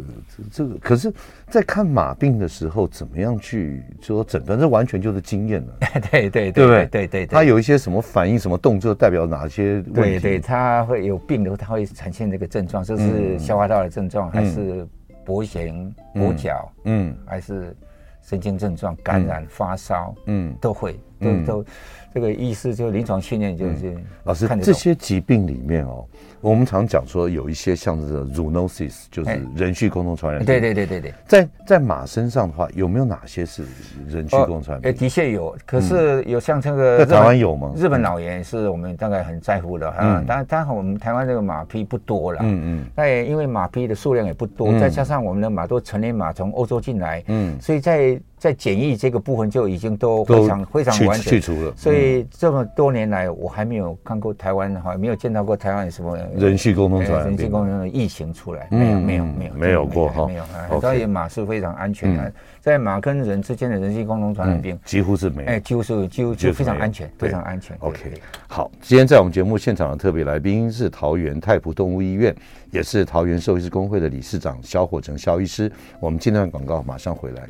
[0.52, 1.12] 这个，可是，
[1.50, 4.58] 在看马病的时候，怎么样去说诊断？
[4.58, 5.74] 这完全就是经验了。
[6.10, 7.06] 对对对对对？
[7.08, 9.82] 对，他有一些什么反应、什么动作，代表哪些？
[9.82, 14.86] 对对，他会有病的，他会呈现这个症状，这是消化道的症状，还是
[15.26, 17.76] 跛行、跛脚，嗯，还是
[18.22, 21.64] 神经症状、感染、发烧，嗯，都会，都都。
[22.12, 26.04] 这个意思就是临床训练就是老师这些疾病里面哦。
[26.40, 30.46] 我们常讲说有一些像这个 zoonosis，就是人畜共同传染病。
[30.46, 33.62] 对对对对对，在在马身上的话，有没有哪些是
[34.08, 34.92] 人畜共同传染病？
[34.92, 37.72] 的确有，可是有像这个在台湾有吗？
[37.76, 40.20] 日本脑炎是我们大概很在乎的啊。
[40.26, 51.72] 当然，当然我们台湾这个马匹不多了，嗯嗯，那也因为马匹的数量也不多，再加上我们的马都成年马从欧洲进来，嗯，所以在在检疫这个部分就已经都非常非常完全去除了。
[51.76, 56.16] 所以这么多年来，我还没有看过台湾哈，没有见到过台湾有什么。
[56.36, 60.80] 人畜共同传染病，人畜共同的疫情出来，没有没有没有没有过哈，没有。
[60.80, 67.76] 所以马是非常安全的，在马跟人之间的人畜共同传染病几乎是没有，哎，几乎是几乎就非常安全，非常安全。
[67.80, 68.14] OK，
[68.48, 72.34] 好，今天在我们节目现场的特别来宾是桃园太普动物医院，
[72.70, 75.70] 也是桃园兽医师工会的理事长萧火成萧医师。
[76.00, 77.42] 我们进段广告，马上回来。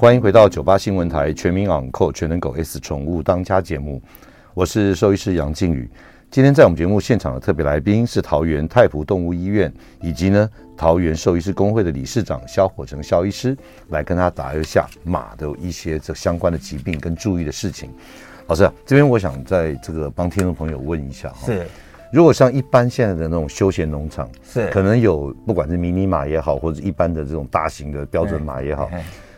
[0.00, 4.00] 欢迎回到九八新闻台全民昂扣全能狗 S 宠物当家节目。
[4.54, 5.90] 我是兽医师杨静宇，
[6.30, 13.56] 今天在我们节目现场的特别来宾是桃园太朴动物医院以及呢桃园兽医师工会的理事长萧火成萧医师，
[13.88, 17.90] 来跟他打一下马的一些这相关的疾病跟注意的事情。
[18.46, 21.66] 老师，这边我想在这个帮听众朋友问一下哈，是，
[22.12, 28.88] 如果像一般现在的那种休闲农场，是可能有不管是迷你马也好，或者一般的这种大型的标准马也好，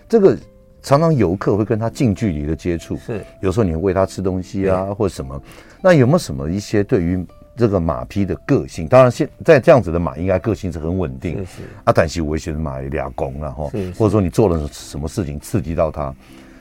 [0.06, 0.36] 这个。
[0.82, 5.40] 常常游客会跟他近距离的接触，是有时候你会喂他吃东西啊，或者什么。
[5.82, 7.24] 那有没有什么一些对于
[7.56, 8.86] 这个马匹的个性？
[8.88, 11.38] 当然，现在这样子的马应该个性是很稳定。
[11.38, 11.62] 是是。
[11.84, 16.14] 啊，但是危险的马俩公然后或者说你做了什么事情刺激到他，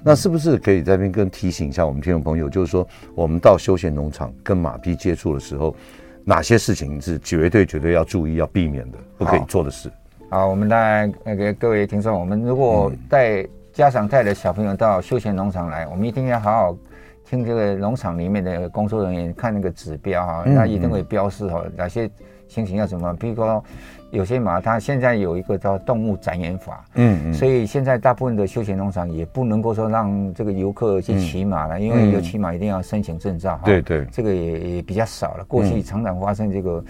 [0.04, 2.50] 那是不是可以在这边跟提醒一下我们听众朋友？
[2.50, 5.76] 就是说，我们到休闲农场跟马匹接触的时候，
[6.24, 9.92] 哪些事情是绝对绝对要注意、要避免的，不可以做的事？
[10.30, 13.46] 好，我们来那个各位听众，我们如果带
[13.80, 16.78] 家长带着小朋友到休闲农场来，我们一定要好好
[17.24, 22.12] 听这个农场里面的工作人员看那个指标哈，那一定会标示哈哪些
[22.46, 23.64] 情形要怎么，比如说。
[24.12, 35.46] 有些马，它现在有一个叫动物展演法，嗯嗯，所以现在大部分的休闲农场也不能够说让这个游客去骑马了，因为有骑马一定要申请证照哈，对对，这个也也比较少了。
[35.46, 36.84] 过去常常发生这个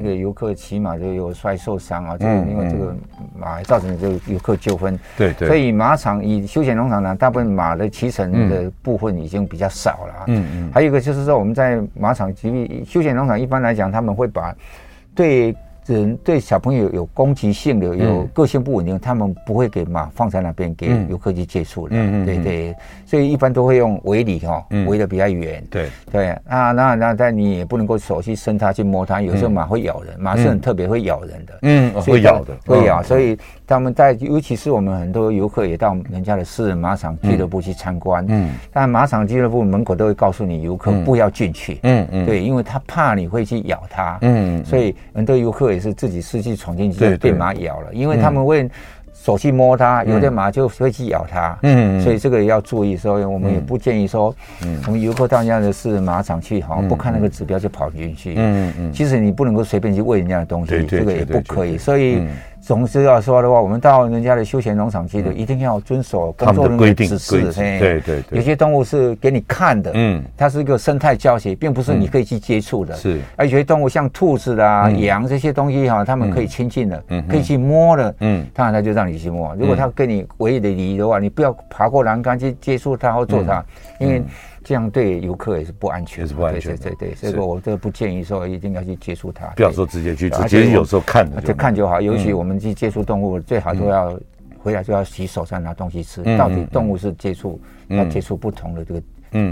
[0.00, 2.94] 那个游客骑马就有摔受伤啊，就因为这个
[3.38, 14.52] 马造成这个游客纠纷，对对，所以马场以休闲农场呢，大部分马的骑乘的部分已经比较少了，嗯嗯，还有一个就是说我们在马场其实休闲农场一般来讲他们会把
[15.14, 15.54] 对。
[15.86, 21.96] 人对小朋友有攻击性的、有个性不稳定，他们不会给马放在那边给游客去接触的。
[21.96, 25.62] 嗯嗯，对对，所以一般都会用围篱哈，围的比较远。
[25.70, 31.58] 对对啊，那那但你也不能够手去伸它去摸它，有时候马会咬人，马是很特别会咬人的。
[31.62, 33.02] 嗯，会咬的，会咬。
[33.02, 33.36] 所以
[33.66, 38.24] 他们在，尤其是我们很多游客也到人家的私人马场俱乐部去参观。
[38.28, 41.80] 嗯，但马场俱乐部门口都会告诉你游客不要进去。
[41.82, 44.18] 嗯嗯，对，因为他怕你会去咬它。
[44.22, 45.64] 嗯，所以很多游客。
[45.74, 48.70] 也是自己失去闯进去就被马咬了，因为他们会
[49.12, 52.96] 手去摸它，有的马就会去咬它，嗯，所以这个也要注意。
[52.96, 62.22] 所以我们也不建议说，嗯，我们游客到人家的私人马场去，好像不看那个指标就跑进去，嗯嗯，其实你不能够随便去喂人家的东西，这个也不可以，所以。
[62.64, 67.52] 总之要说的话，我们到人家的休闲农场去的，一定要遵守工作人员的指示。
[67.52, 72.94] 对对对，有些动物是给你看的，嗯，它是一个生态教学，并不是你可以去接触的。
[72.94, 79.54] 是，而有些动物像兔子啦、羊这些东西哈，它们可以亲近的，可以去摸的，嗯，当然它就让你去摸。
[79.56, 83.62] 如果它跟你唯一的礼仪的话，你不要爬过栏杆去接触它或做它，
[84.00, 84.22] 因为。
[84.66, 86.74] 这样对游客也是不安全，也是不安全。
[86.74, 89.44] 对对对，所以说我这不建议说一定要去接触它。
[89.48, 92.00] 不要说直接去，直接有时候看就看就好。
[92.00, 94.18] 尤其我们去接触动物，最好都要
[94.58, 96.22] 回来就要洗手，再拿东西吃。
[96.36, 99.02] 到底动物是接触要接触不同的这个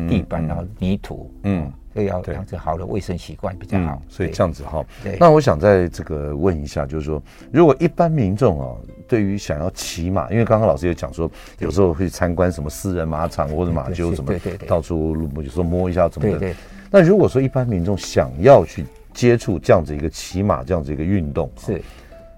[0.09, 1.73] 地板，然后泥土，嗯。
[1.95, 4.01] 所以要养成好的卫生习惯比较好。
[4.09, 4.83] 所以这样子哈，
[5.21, 8.75] 那我想在这个问一下，就是说，如果一般民众啊，
[9.07, 14.33] 对于想要骑马，因为刚刚老师也讲说，有时候会参观什么私人马场或者马厩什么，
[14.67, 16.55] 到处有时候摸一下怎么的。
[16.91, 21.51] 那如果说一般民众想要去接触这样子一个骑马这样子一个运动？
[21.59, 21.79] 是，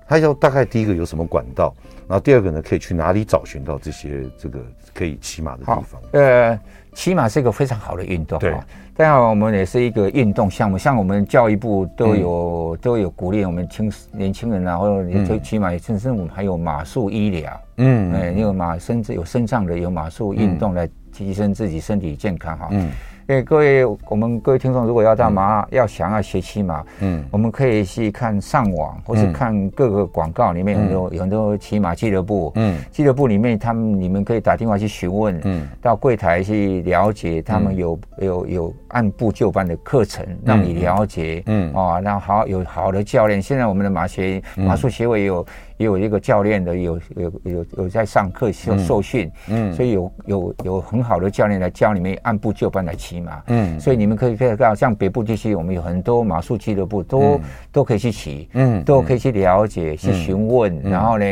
[0.07, 1.75] 他要大概第一个有什么管道？
[2.07, 4.59] 然后第二个呢，可以去哪里找寻到这些这个
[4.93, 6.01] 可以骑马的地方？
[6.12, 6.59] 呃，
[6.93, 8.38] 骑马是一个非常好的运动。
[8.38, 8.55] 对，
[8.95, 17.61] 当然我们也是一个运动项目，像我们教育部都有、嗯、都有鼓励我们青年轻人啊，或者你骑骑马，甚至我们还有马术医疗。
[17.79, 22.69] 嗯，哎，有马甚至有身上的有马术运动来提升自己身体健康哈。
[22.71, 22.90] 嗯。
[23.27, 45.45] 哎，各位，我们各位听众，如果要到马，嗯、要想要学骑马，嗯，我们可以去看上网，或是看各个广告里面有很多、嗯、有很多骑马俱乐部，嗯，俱乐部里面他们你们可以打电话去询问，嗯，到柜台去了解，他们有、嗯、有有按部就班的课程让你了解，嗯，嗯啊，然后好有好的教练，现在我们的马协马术协会有。
[45.77, 57.41] 也有一个教练的，有有有有在上课受受训，嗯，所以有有有很好的教练来教你们按部就班来骑马，嗯，所以你们可以看到，像北部地区，我们有很多马术俱乐部，都、嗯、
[57.73, 61.25] 都可以去骑，嗯，都可以去了解、嗯、去询问，嗯、然后呢，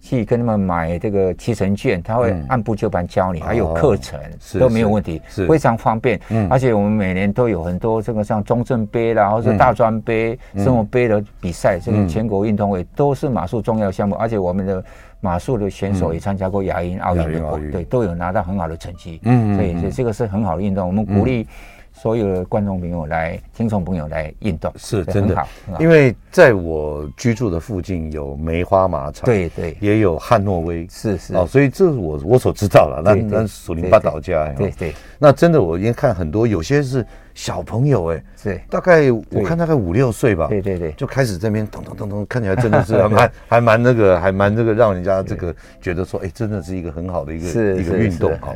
[0.00, 13.83] 去跟他们买这个骑乘券，他会按部就班教你，嗯、还有课程、哦、都没有问题，是非常方便，嗯，而且我们每年都有很多这个像中正杯啦，或者大专杯、嗯、生活杯的比赛，这个全国运动会都是马术重要。
[13.90, 14.84] 项目，而且我们的
[15.20, 19.20] 马术的选手也参加过亚运、奥运的，对，都有拿到很好的成绩。
[19.24, 20.86] 嗯，所以，所以这个是很好的运动。
[20.86, 21.46] 我们鼓励
[21.92, 25.46] 所有的观众朋友来、听众朋友来运动，是真的。
[25.78, 33.02] 因为在我居住的附近有梅花马场，对对，也有汉诺威，是是哦，所以这是我我所知道了。
[33.04, 34.94] 那那属林八岛家，对对。
[35.18, 37.04] 那真的，我已经看很多，有些是。
[37.34, 48.54] 小朋友哎，对，大概我看大概五六岁吧，对对对，就开始这边咚咚咚咚，看起来真的是还蛮还蛮那个，还蛮这个让人家这个觉得说，哎，真的是一个很好的一个一个运动哈。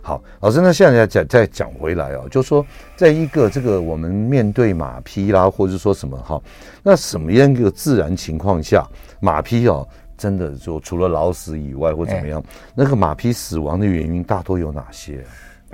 [0.00, 2.64] 好，老师，那现在讲再讲回来哦，就说
[2.96, 6.40] 在一个这个我们面对马匹啦，或者说什么哈，
[6.82, 8.88] 那什么样一个自然情况下，
[9.20, 12.42] 马匹哦，真的就除了老死以外或怎么样，
[12.74, 15.22] 那个马匹死亡的原因大多有哪些？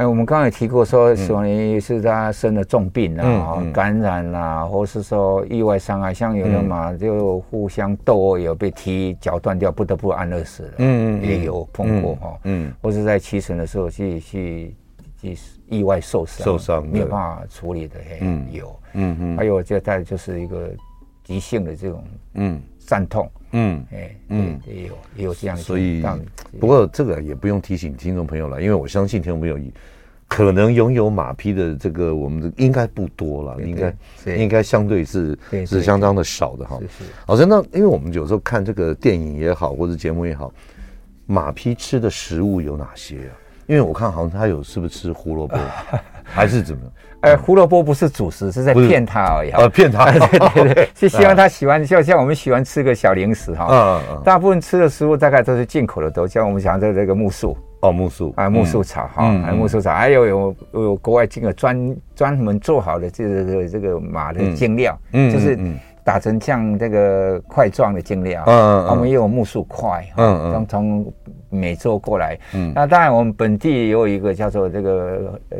[0.01, 14.77] 哎，我们刚才也提过说，死亡原因是他生了重病啊，嗯、感染啦、啊，或是说意外伤害，像有的马就互相斗殴，有被踢脚断掉，不得不安乐死的，嗯，也有碰过哈，嗯，或是在骑乘的时候去去
[15.21, 20.71] 去意外受伤，受伤没有办法处理的，嗯，有，嗯嗯，还有就再就是一个
[21.23, 22.03] 急性的这种，
[22.37, 23.31] 嗯，酸痛。
[23.53, 26.03] 嗯，哎，嗯，也有也有这样的，所以
[26.59, 29.59] 不过这个也不用提醒听众朋友了，因为我相信听众朋友
[30.29, 33.95] 可能拥有马匹的这个，我们应该不多了，应该
[34.37, 35.37] 应该相对是
[35.67, 36.79] 是相当的少的哈。
[37.27, 40.53] 好，那因为我们有时候看这个电影也好，或者节目也好，
[41.27, 43.35] 马匹吃的食物有哪些啊？
[43.67, 45.57] 因为我看好像它有是不是吃胡萝卜，
[46.33, 46.83] 还是怎么？
[47.23, 49.51] 呃，胡萝卜不是主食，是在骗他而已。
[49.51, 53.67] 呃，骗他，对 对对， 是希望他喜欢，像像我们喜欢吃个小零食哈。
[53.71, 54.23] 嗯嗯。
[54.25, 57.55] 大部分吃的食物大概都是进口的，都像我们讲的这个木薯。
[57.83, 65.59] 哦，木薯啊，木薯草哈，还有木薯草，还有有有国外进口专专门做好的这个这个马的精料，嗯，就是
[66.03, 68.43] 打成像这个块状的精料。
[68.47, 68.87] 嗯嗯。
[68.89, 71.13] 我们也有木薯块，嗯嗯，从
[71.51, 72.39] 美洲过来。
[72.55, 72.73] 嗯。
[72.75, 75.59] 那当然，我们本地也有一个叫做这个呃。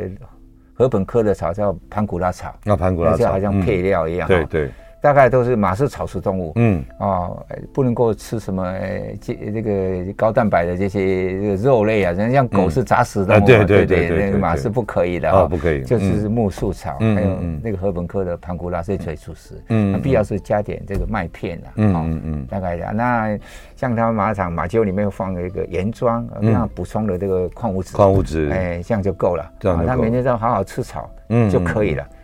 [0.81, 4.71] 禾本科的草叫盘古拉草，那盘古拉草好像配料一样，对对。
[5.01, 6.85] 大概都是马是草食动物，嗯。
[6.99, 7.31] 啊，
[7.73, 8.73] 不能够吃什么
[9.19, 22.93] 这这个高蛋白的这些肉类啊，人像狗是杂食动物，对对对对，马是不可以的啊，不可以，就是木树草，还有那个禾本科的盘古拉是最主食，嗯，必要是加点这个麦片啊，嗯嗯嗯，大概的。
[22.93, 23.37] 那
[23.75, 32.03] 像他们马场马厩里面放了一个盐砖，让它补充的这个矿物质，矿物质，哎，这样就够了，这样他每天都好好吃草，嗯，就可以了。
[32.03, 32.15] 嗯，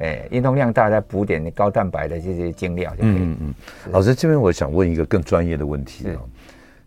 [0.00, 3.12] 哎，运动量大，再补点高蛋白的这些精料就可以。
[3.12, 3.54] 嗯嗯，
[3.90, 6.20] 老师这边我想问一个更专业的问题啊，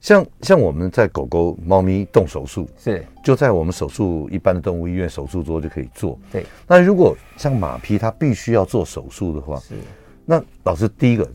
[0.02, 6.18] 像像我们在狗狗、猫咪动手术，是就在我们手术一般的动物医院手术桌就可以做。
[6.32, 9.76] 对，那如果像马匹它必须要做手术的话，是
[10.26, 11.30] 那老师第一个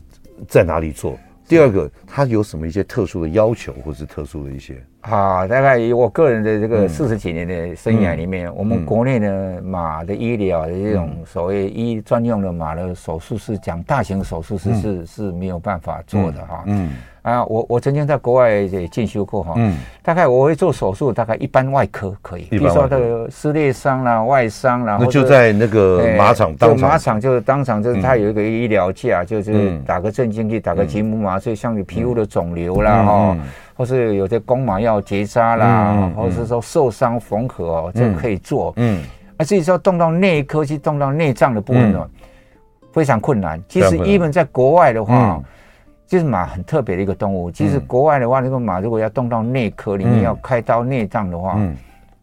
[0.47, 1.17] 在哪里做？
[1.47, 4.83] 第二个它有什么一些特殊的要求，或是特殊的一些？
[5.07, 16.63] 好，大概以我个人的这个四十几年的生涯里面，我们国内的马的医疗的这种所谓医专用的马的手术是讲大型手术是是是没有办法做的哈。
[16.65, 16.91] 嗯
[17.21, 19.53] 啊，我我曾经在国外也进修过哈。
[19.57, 19.77] 嗯。
[20.03, 26.89] 大概我会做手术，大概一般外科可以，比如说这个撕裂伤啦、外伤啦，那就在那个马场当场。
[26.89, 33.37] 马场就是当场就是他有一个医疗架，就是打个镇静剂，打个局部麻醉，像你皮肤的肿瘤啦哈。
[33.75, 38.73] 或是有些公马要结扎啦，或者是说受伤缝合哦，这可以做。
[38.77, 39.03] 嗯，
[39.37, 42.27] 啊，至于说动到内科去动到内脏的部分呢，嗯、
[42.93, 43.61] 非常困难。
[43.67, 45.43] 其实，even 在国外的话，嗯、
[46.07, 47.51] 就是马很特别的一个动物。
[47.51, 51.75] 其实国外的话，那个马如果要动到内科里面要开刀内脏的话，嗯、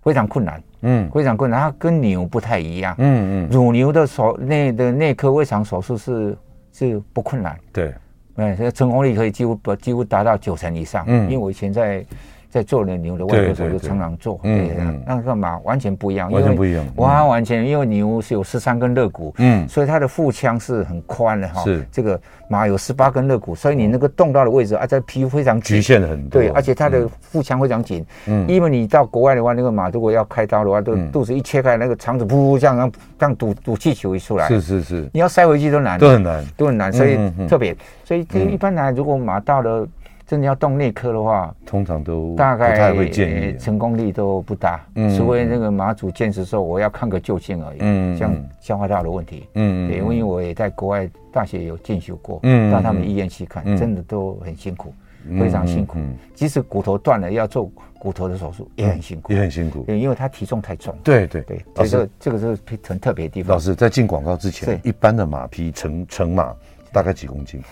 [0.02, 0.62] 非常困难。
[0.84, 1.60] 嗯，非常困难。
[1.60, 2.94] 它跟牛不太一样。
[2.98, 6.36] 嗯嗯，乳牛的手内的内科胃肠手术是
[6.72, 7.56] 是不困难。
[7.72, 7.94] 对，
[8.36, 11.04] 哎，这个成功率可以几乎不几乎达到九成以上。
[11.06, 12.04] 嗯，因为我以前在。
[12.52, 14.76] 在做了牛的外科手术，常常做，对，
[15.06, 21.82] 那个马完全不一样，完全不一样，完完全，因为牛是有十三根肋骨，嗯，所以它的腹腔是很宽的哈，是。
[21.90, 37.16] 这个马有十八根肋骨，所以你那个动到的位置啊，这皮肤非常局限的很多，对，而且它的腹腔非常紧，嗯，因为你到国外的话，那个马如果要开刀的话，都肚子一切开，那个肠子噗噗这样这样堵堵气球一出来，是是是，你要塞回去都难，都很难，都很难，所以
[37.48, 37.74] 特别，
[38.04, 39.88] 所以一般来，如果马到了。
[40.32, 44.82] 真的要动内科的话，通常都大概不太会建议，成功率都不大。
[44.94, 47.76] 嗯，除非那个马主坚持说我要看个究竟而已。
[47.80, 49.46] 嗯，像消化道的问题。
[49.56, 54.94] 嗯，对，因为我也在国外大学有进修过，嗯，到他们医院去看，真的都很辛苦，
[55.38, 55.98] 非常辛苦。
[56.34, 59.82] 即使骨头断了要做骨头的手术也很辛苦，也很辛苦。
[59.82, 60.96] 对，因为他体重太重。
[61.04, 62.58] 对对对，所以这这个是
[62.88, 63.52] 很特别的地方。
[63.52, 66.54] 老师在进广告之前，一般的马匹成成马
[66.90, 67.62] 大概几公斤？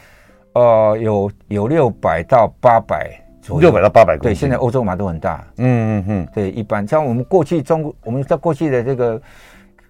[0.53, 3.61] 呃，有有六百到八百左右。
[3.61, 6.87] 六百到八百公斤，对，现在欧洲马都很大，嗯嗯嗯，对，一般。
[6.87, 9.21] 像我们过去中，我们在过去的这个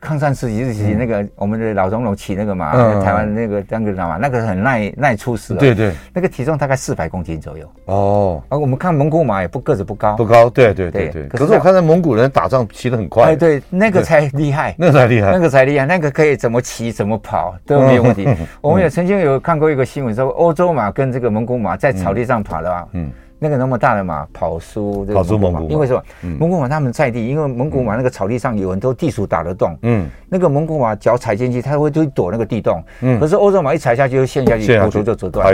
[0.00, 2.72] 抗战时期时期，那个我们的老总统骑那个马，
[3.02, 7.70] 台湾那个那个马，那个很耐耐出事，对对，那个体重大概四百公斤左右。
[7.84, 11.28] 哦，而我们看蒙古马也不个子不高，不高，对对对对。
[11.28, 18.26] 可是我看到蒙古人打仗骑得很快，哎，对，那个才厉害， 那个才厉害，那个才厉害，那个可以怎么骑怎么跑都没有问题。
[18.62, 23.10] 我们也曾经有看过一个新闻说，欧洲马跟这个蒙古马在草地上跑的话，嗯。
[23.42, 26.36] 那个那么大的马跑输这个蒙古马，因为什么？
[26.38, 35.46] 蒙古马他们在地，因为蒙古马那个草地上有很多地鼠打得洞，嗯，那个蒙古马脚踩进去，它会就躲那个地洞，嗯，可是欧洲马一踩下去就陷下去，骨头就折断。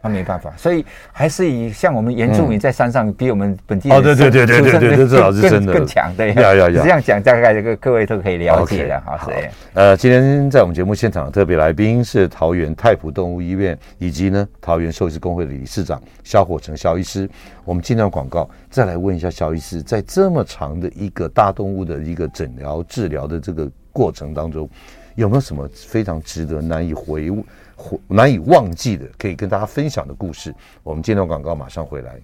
[0.00, 9.02] 他没办法，所以还是以像我们原住民在山上比我们本地人哦，对对对对对对，这老是真的更强，对，要要要这样讲，大概这个各位都可以了解了。
[9.04, 9.28] 好，
[9.74, 17.28] 呃，今天在我们节目现场的特别来宾是桃园太普动物医院以及呢桃园兽医师公会的理事长萧火成萧医师。
[17.64, 24.68] 我们进段广告，再来问一下萧医师，在这么长的一个大动物的一个诊疗治疗的这个过程当中，
[25.16, 27.42] 有没有什么非常值得难以回味？
[28.08, 30.54] 难以忘记的，可以跟大家分享的故事。
[30.82, 32.20] 我们接段广告，马上回来。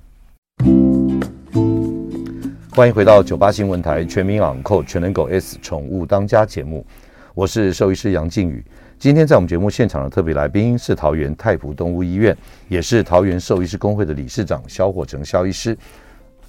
[2.72, 6.84] 欢迎回到九八新闻台全民昂扣全能狗 S 宠物当家节目，
[7.32, 8.64] 我是兽医师杨靖宇。
[8.98, 12.36] 今天在我们节目现场的特别来宾是桃园太普动物医院，
[12.68, 15.76] 也是桃园兽医师工会的理事长肖火成肖医师。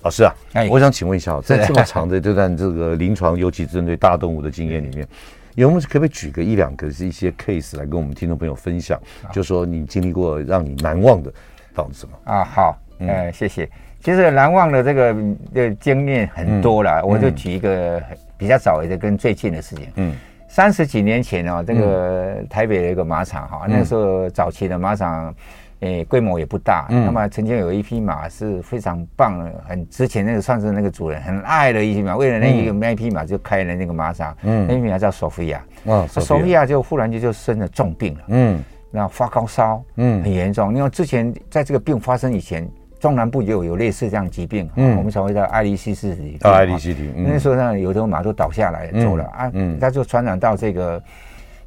[0.02, 0.34] 老师啊，
[0.70, 5.08] 我想请问一下，在这么长的这段这个临床，尤其针对大动物的经验里面。
[5.56, 9.00] 有没有可不可以举个一两个是一些 case 来跟我们听众朋友分享？
[9.32, 11.34] 就说你经历过让你难忘的
[11.74, 12.44] 到底什么啊？
[12.44, 13.70] 好，呃，谢谢。
[14.02, 15.16] 其实难忘的这个
[15.54, 18.02] 的经验很多了，我就举一个
[18.38, 19.88] 比较早的跟最近的事情。
[19.96, 20.16] 嗯，
[20.48, 25.34] 三十几年前哦，这个台北的一个马场哈，那时候早期的马场。
[25.82, 26.88] 诶，规模也不大。
[26.90, 34.36] 嗯，那么曾经有一匹马是非常棒的，很之前那个算是那个主人很爱的一匹马，为了那一个那匹马就开了那个马场。
[34.44, 35.64] 嗯，那匹马叫索菲亚。
[35.84, 38.22] 哦，索菲亚就忽然间就生了重病了。
[38.30, 40.74] 嗯，那发高烧，嗯，很严重。
[40.76, 42.68] 因为之前在这个病发生以前，
[43.00, 44.70] 中南部就有类似这样疾病。
[44.76, 46.38] 嗯，我们所谓的爱利希斯体。
[46.42, 47.14] 啊，爱利希体。
[47.16, 49.52] 那时候呢，有头马都倒下来走了啊。
[49.54, 51.04] 嗯，它就传染到这个。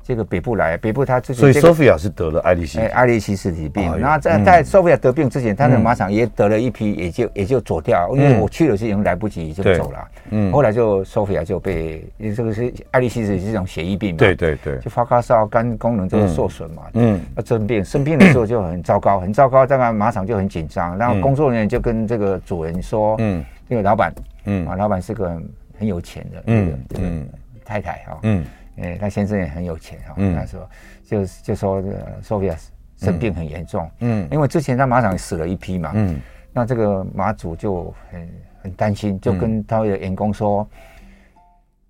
[0.08, 3.94] 这个北部来，北部他自己，所以索菲亚是得了爱利希，爱利西斯体病。
[3.98, 10.08] 然后在在索菲亚得病之前，他的马场也得了一批，也就也就走掉，因为我去的时候已经来不及就走了。
[10.30, 12.02] 嗯，后来就索菲亚就被，
[12.34, 16.84] 这个是爱利西斯是这种血液病嘛，对对对，就发高烧，肝功能就受损嘛。
[16.94, 20.96] 嗯，要生病，生病的时候就很糟糕， 很糟糕，这个马场就很紧张。
[20.96, 24.10] 然后工作人员就跟这个主人说，嗯，那个老板，
[24.46, 25.38] 嗯，啊，老板是个
[25.78, 27.28] 很有钱的，嗯嗯，
[27.62, 28.42] 太太哈，嗯。
[28.80, 30.14] 哎，他先生也很有钱哈。
[30.16, 30.70] 他说，
[31.04, 32.56] 就就说这个索菲亚
[32.96, 33.90] 生病很严重。
[34.00, 35.92] 嗯，因为之前他马场死了一批嘛。
[35.94, 36.20] 嗯，
[36.52, 38.28] 那这个马主就很
[38.62, 40.66] 很担心，就跟他的员工说，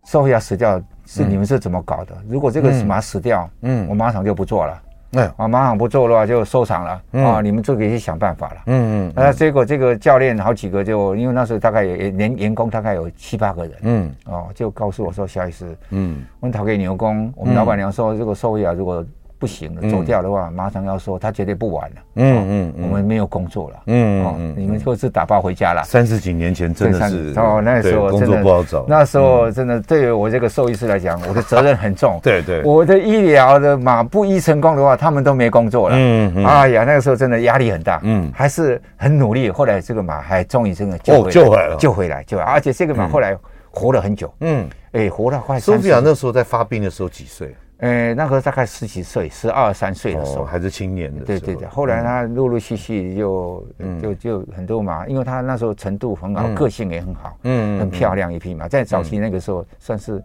[0.04, 2.16] 索菲亚死掉是你们是怎么搞的？
[2.28, 4.82] 如果这个马死掉，嗯，我马场就不做了。
[5.12, 7.02] 哎，啊，马场不做的话就收场了。
[7.22, 8.56] 啊，你们自己去想办法了。
[8.66, 9.12] 嗯嗯。
[9.16, 13.72] 那结果这个教练好几个就，因为那时候大概也连员工大概有七八个人。
[13.82, 14.14] 嗯。
[14.26, 19.04] 哦，就告诉我说，肖医师，嗯，我们讨给牛工，我们老板娘说，这个收益啊，如果
[19.38, 21.96] 不行了，走掉的话，马上要说他绝对不玩了。
[22.16, 23.76] 嗯嗯，我们没有工作了。
[23.86, 25.82] 嗯嗯，你们各自打包回家了。
[25.84, 28.84] 三十几年前真的是哦，那时候真的不好找。
[28.88, 32.18] 那时候真的对于我这个兽医师来讲，我的责任很重。
[32.22, 35.94] 对对，我的医疗的马不医成功的话，他们都没工作了。
[35.96, 38.00] 嗯嗯，哎呀，那个时候真的压力很大。
[38.02, 39.50] 嗯，还是很努力。
[39.50, 43.36] 后来这个马还终于真的救救回来了，救回来，就而且这个马后来
[43.70, 44.32] 活了很久。
[44.40, 45.60] 嗯，哎，活了快。
[45.60, 47.54] 苏菲亚那时候在发病的时候几岁？
[47.78, 51.24] 呃，那个大概十几岁，十二三岁的时候，还是青年的。
[51.24, 53.66] 对对对，后来他陆陆续续就
[54.02, 60.20] 就就很多马，因为他那时候程度很好，个性也很好，嗯，很漂亮一匹马，在早期那个时候算是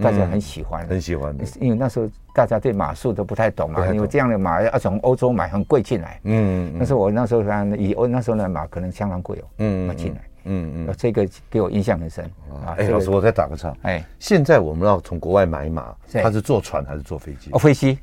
[0.00, 1.44] 大家很喜欢，很喜欢的。
[1.60, 10.20] 因为那时候大家对马术都不太懂嘛，因为这样的马要从欧洲买很贵进来，嗯，但是我那时候看以欧那时候的马可能相当贵哦，嗯，买进来。
[10.44, 12.24] 嗯嗯，这个给我印象很深
[12.64, 12.74] 啊！
[12.78, 13.72] 哎，老师，我再打个岔。
[13.82, 17.50] 哎，现在我们要从国外买马，他是坐船还是坐飞机？
[17.52, 17.98] 哦，飞机。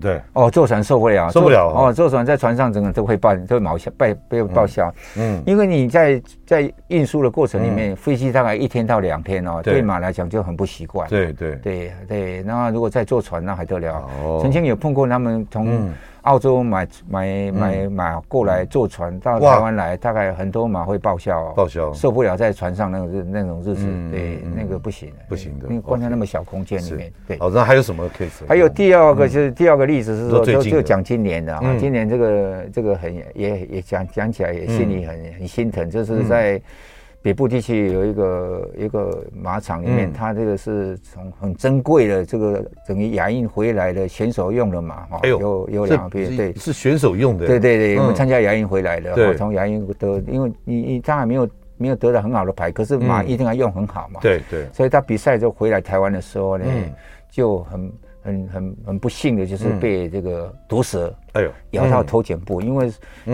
[0.00, 0.22] 对。
[0.32, 1.68] 哦，坐船受不了，受不了。
[1.68, 4.92] 哦，坐船在船上整个都会报，都会毛销，被被报销。
[5.16, 11.08] 嗯，因为你在在运输的过程里面，飞机大概一天到两天哦，对马来讲就很不习惯。
[11.08, 14.08] 对对对对，那如果再坐船，那还得了？
[14.24, 15.90] 哦，曾经有碰过他们从。
[16.22, 21.92] 澳洲买买买马过来坐船到台湾来，大概很多马会报销，报销。
[21.92, 27.12] 受不了在船上那种日那种日子，对那个不行，不行的，因为关在那么小空间里面。
[27.26, 28.46] 对，好，那还有什么 case？
[28.48, 36.60] 还有第二个就是第二个例子是说，就就讲今年的啊，今年这个这个很也也讲讲起来也心里很很心疼，就是在。
[37.22, 56.64] 北部地区有一个一个马场里面，它这个是从很珍贵的这个等于亚运回来的选手用的马哈，有有两匹，对，是选手用的，对对对，我们参加亚运回来的，对，从亚运得，因为你你当然没有没有得到很好的牌，可是马一定要用很好嘛，对对，所以他比赛就回来台湾的时候呢，
[57.30, 57.92] 就很。
[58.22, 62.90] 很很很不幸的就是被这个毒蛇，哎呦，咬到头颈部，因为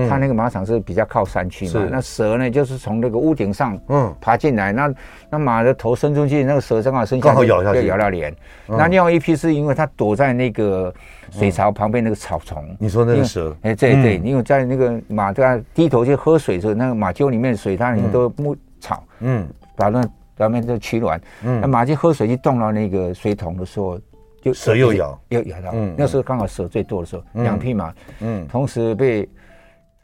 [0.09, 4.95] 他那个马场是比较靠山区嘛，那蛇呢就是从那个屋顶上嗯爬进来，那
[5.28, 8.34] 那马的头伸出去，那个蛇正好伸刚好，咬下去，咬到脸。
[8.66, 10.93] 那另外一批是因为它躲在那个
[11.30, 12.64] 水槽旁边那个草丛。
[12.78, 13.55] 你说那个蛇？
[13.62, 20.03] 哎，对对，因为在那个马在低头去喝水的时候，那个马厩里面水它里面都木草，嗯，把那
[20.34, 21.20] 表面都取暖。
[21.45, 24.01] 嗯，那马去喝水去动到那个水桶的时候。
[24.41, 25.70] 就蛇又咬，又咬到。
[25.74, 29.28] 嗯，那时候刚好蛇最多的时候，两匹马，嗯，同时被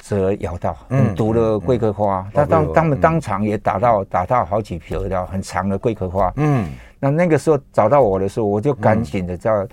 [0.03, 2.29] 蛇咬到，嗯毒了龟壳花。
[2.35, 6.33] 他当他们当场也打到打到好几条的很长的龟壳花。
[6.37, 6.69] 嗯，
[6.99, 9.67] 那那个时候找到我的时候，我就赶紧的叫。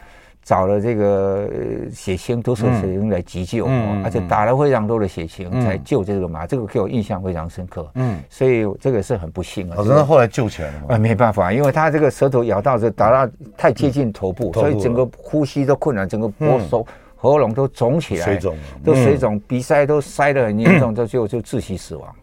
[0.51, 1.49] 找了这个
[1.93, 3.65] 血清，都是血清来急救，
[4.03, 7.89] 而且打了非常多的血清才救这个马，这个给我印象非常深刻。
[7.95, 9.75] 嗯，所以这个是很不幸啊。
[9.77, 10.85] 哦，那后来救起来了吗？
[10.89, 16.85] 啊，没办法，因为他这个舌头咬到这打到太接近头部，所以整个呼吸都困难，整个脖手
[17.15, 22.13] 喉咙都肿起来，水肿，都水肿，鼻塞都塞得很严重， 这就就窒息死亡。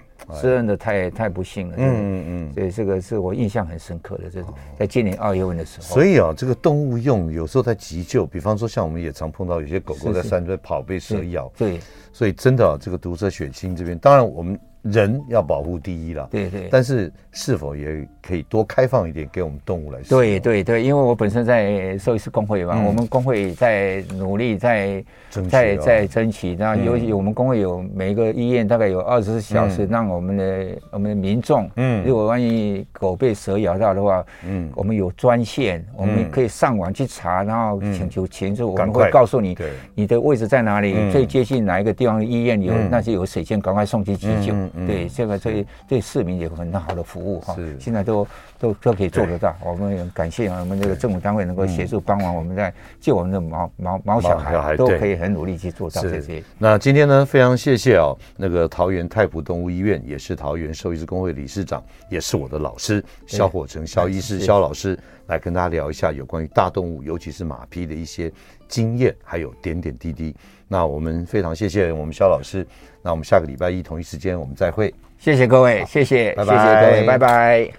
[0.43, 4.47] 真的太太不幸了，嗯嗯嗯，所以这个是我印象很深刻的，这是
[4.79, 5.87] 在今年二月份的时候。
[5.87, 11.81] 所以啊，这个动物用有时候在急救，比方说像我们也常碰到有些狗狗在山边跑被蛇咬，对，
[12.13, 14.59] 所以真的啊，这个毒蛇血清这边，当然我们。
[14.83, 20.19] 人要保护第一了，对对，但是是否也可以多开放一点给我们动物来说？
[20.19, 25.05] 对对对，因为我本身在兽医师工会嘛，我们工会在努力在
[25.51, 44.55] 在在争取，那尤其我们工会有每一个医院大概有二十四小时，让我们的我们的民众，嗯，如果万一狗被蛇咬到的话，嗯，我们有专线，我们可以上网去查，然后请求求助，我们会告诉你，对，你的位置在哪里，最接近哪一个地方的医院有那些有水线，赶快送去急救。
[44.87, 48.27] 对，这个对对市民有很好的服务哈，是现在都
[48.59, 49.55] 都都可以做得到。
[49.65, 56.43] 我们也感谢我们这个政府单位能够协助帮忙，我们在救我们的毛毛毛小孩，都可以很努力去做到这些。
[56.59, 68.31] 那今天呢，非常谢谢哦，那个桃园太普动物医院，也是桃园兽医师工会理事长，也是我的老师肖火成肖医师肖老师，来跟大家聊一下有关于大动物，尤其是马匹的一些
[68.69, 70.35] 经验，还有点点滴滴。
[70.69, 72.67] 那我们非常谢谢我们肖老师。
[73.03, 74.93] 那我们下个礼拜一同一时间我们再会。
[75.19, 77.71] 谢谢各位，谢谢，拜拜，谢谢各位，拜拜。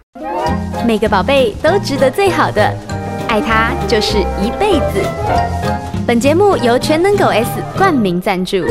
[0.85, 2.61] 每个宝贝都值得最好的，
[3.27, 5.05] 爱他就是一辈子。
[6.07, 8.65] 本节目由全能狗 S 冠名赞助。